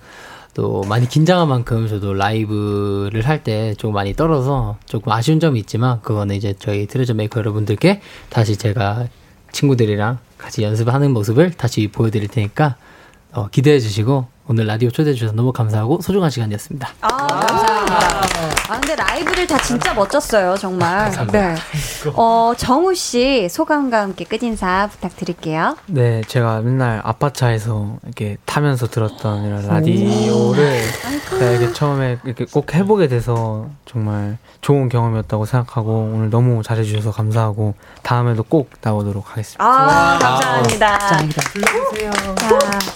[0.54, 6.02] 또 많이 긴장한 만큼 저도 라이브를 할 때 조금 많이 떨어서 조금 아쉬운 점이 있지만
[6.02, 9.08] 그거는 이제 저희 트레저 메이커 여러분들께 다시 제가
[9.52, 12.76] 친구들이랑 같이 연습하는 모습을 다시 보여드릴 테니까
[13.34, 16.90] 어, 기대해 주시고 오늘 라디오 초대해 주셔서 너무 감사하고 소중한 시간이었습니다.
[17.02, 17.21] 아.
[18.72, 21.04] 아, 근데 라이브들 다 진짜 멋졌어요, 정말.
[21.12, 21.56] 감사합니다.
[21.56, 21.56] 네.
[22.16, 25.76] 어, 정우 씨 소감과 함께 끝인사 부탁드릴게요.
[25.88, 30.84] 네, 제가 맨날 아파차에서 이렇게 타면서 들었던 이런 라디오를
[31.32, 37.74] 제가 이렇게 처음에 이렇게 꼭 해보게 돼서 정말 좋은 경험이었다고 생각하고 오늘 너무 잘해주셔서 감사하고
[38.04, 39.66] 다음에도 꼭 나오도록 하겠습니다.
[39.66, 40.98] 아, 감사합니다.
[40.98, 41.28] 자,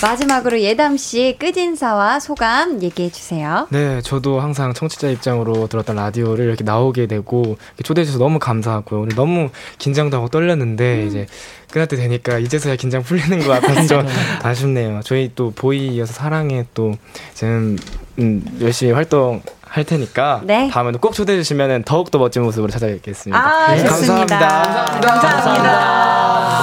[0.00, 3.66] 마지막으로 예담 씨 끝인사와 소감 얘기해 주세요.
[3.70, 9.02] 네, 저도 항상 청취자 입장으로 들었던 라디오를 이렇게 나오게 되고 초대해 주셔서 너무 감사하고요.
[9.02, 11.26] 오늘 너무 긴장도 하고 떨렸는데 이제
[11.70, 14.06] 끝날 때 되니까 이제서야 긴장 풀리는 것 같아서 좀
[14.42, 15.00] 아쉽네요.
[15.04, 16.94] 저희 또 BOY 이어서 사랑해 또
[17.34, 17.76] 지금
[18.18, 20.70] 음, 열심히 활동 할 테니까 네.
[20.72, 23.38] 다음에도 꼭 초대해 주시면 더욱 더 멋진 모습으로 찾아뵙겠습니다.
[23.38, 24.38] 아, 좋습니다.
[24.38, 25.68] 감사합니다.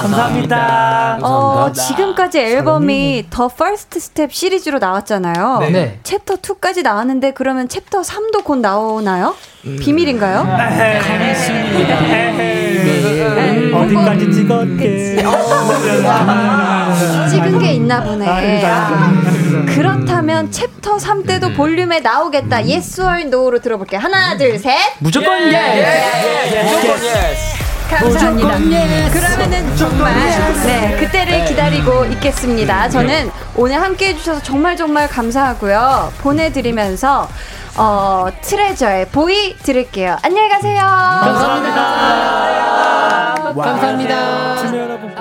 [0.01, 1.19] 감사합니다.
[1.21, 5.59] 어, 지금까지 앨범이 THE FIRST STEP 시리즈로 나왔잖아요.
[5.61, 5.69] 네.
[5.69, 5.99] 네.
[6.03, 9.35] 챕터 2까지 나왔는데 그러면 챕터 3도 곧 나오나요?
[9.65, 9.77] 음.
[9.79, 10.43] 비밀인가요?
[13.75, 13.81] 네.
[13.81, 15.23] 음, 어디까지 찍었게.
[17.29, 18.25] 찍은 게 있나 보네.
[18.27, 19.11] 아,
[19.67, 22.57] 그렇다면 챕터 3 때도 볼륨에 나오겠다.
[22.57, 23.99] Yes or No로 들어볼게요.
[23.99, 24.75] 하나, 둘, 셋.
[24.99, 25.57] 무조건 예.
[26.53, 26.63] 예.
[26.63, 26.99] 무조건
[27.89, 28.57] 감사합니다.
[29.11, 30.13] 그러면은 정말
[30.65, 32.89] 네 그때를 기다리고 있겠습니다.
[32.89, 36.11] 저는 오늘 함께 해 주셔서 정말 정말 감사하고요.
[36.19, 37.29] 보내드리면서
[37.77, 40.17] 어 트레저의 BOY 들을게요.
[40.21, 40.79] 안녕히 가세요.
[40.79, 41.75] 감사합니다.
[43.53, 44.57] 감사합니다.
[44.57, 45.13] 주민 여러분.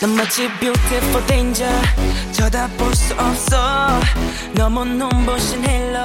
[0.00, 1.70] 넌 마치 beautiful danger
[2.32, 3.58] 쳐다볼 수 없어
[4.54, 5.98] 너무 눈부신 halo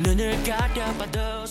[0.00, 1.46] 눈을 가려봐도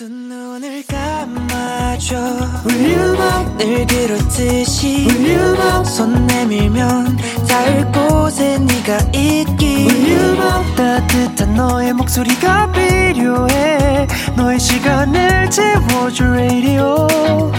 [0.00, 2.16] 두 눈을 감아줘
[2.64, 11.54] volume up 늘 그렇듯이 volume up 손 내밀면 닿을 곳에 네가 있기 volume up 따뜻한
[11.54, 14.06] 너의 목소리가 필요해
[14.38, 17.06] 너의 시간을 채워줄 radio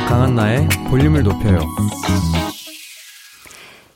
[0.07, 1.59] 강한 나의 볼륨을 높여요.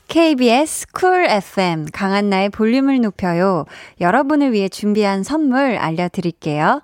[0.08, 3.66] KBS 쿨 FM 강한나의 볼륨을 높여요.
[4.00, 6.84] 여러분을 위해 준비한 선물 알려드릴게요.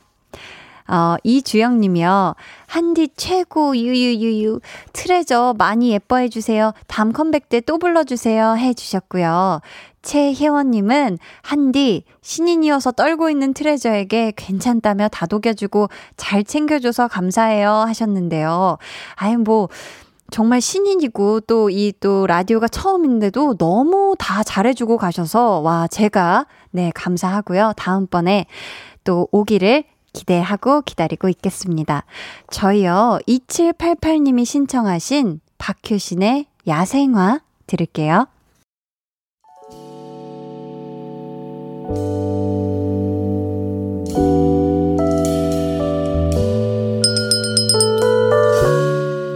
[0.91, 2.35] 어, 이주영 님이요.
[2.67, 4.59] 한디 최고, 유유유유.
[4.93, 6.73] 트레저 많이 예뻐해 주세요.
[6.87, 8.57] 다음 컴백 때 또 불러주세요.
[8.57, 9.61] 해 주셨고요.
[10.01, 17.69] 최혜원 님은 한디 신인이어서 떨고 있는 트레저에게 괜찮다며 다독여주고 잘 챙겨줘서 감사해요.
[17.71, 18.77] 하셨는데요.
[19.15, 19.69] 아유, 뭐,
[20.31, 27.73] 정말 신인이고 또 이또 라디오가 처음인데도 너무 다 잘해주고 가셔서 와, 제가 네, 감사하고요.
[27.75, 28.45] 다음번에
[29.03, 32.03] 또 오기를 기대하고 기다리고 있겠습니다.
[32.49, 38.27] 저희요, 2788님이 신청하신 박효신의 야생화 들을게요.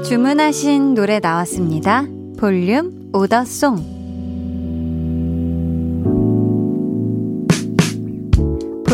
[0.05, 2.05] 주문하신 노래 나왔습니다.
[2.37, 3.94] 볼륨 오더송.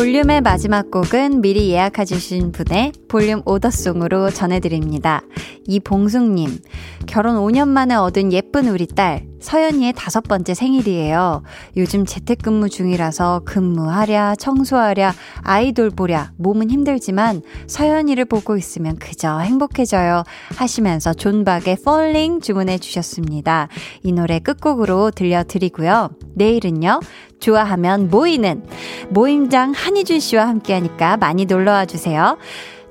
[0.02, 5.22] 볼륨의 마지막 곡은 미리 예약해주신 분의 볼륨 오더송으로 전해드립니다.
[5.68, 6.58] 이봉숙님,
[7.06, 11.42] 결혼 5년 만에 얻은 예쁜 우리 딸, 서연이의 다섯 번째 생일이에요.
[11.76, 15.12] 요즘 재택근무 중이라서 근무하랴, 청소하랴,
[15.42, 20.22] 아이돌 보랴, 몸은 힘들지만 서연이를 보고 있으면 그저 행복해져요.
[20.56, 23.68] 하시면서 존박의 Falling 주문해 주셨습니다.
[24.02, 26.10] 이 노래 끝곡으로 들려드리고요.
[26.34, 27.00] 내일은요,
[27.40, 28.64] 좋아하면 모이는
[29.10, 32.38] 모임장 한희준 씨와 함께 하니까 많이 놀러와 주세요.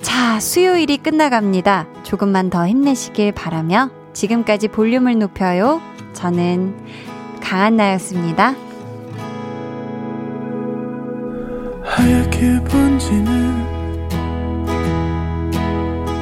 [0.01, 1.87] 자, 수요일이 끝나갑니다.
[2.03, 5.81] 조금만 더 힘내시길 바라며 지금까지 볼륨을 높여요.
[6.13, 6.75] 저는
[7.41, 8.55] 강한나였습니다.
[11.83, 13.51] 하얗게 번지는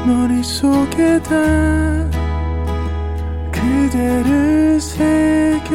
[0.07, 1.29] 머릿속에다
[3.51, 5.69] 그대를 새겨놓고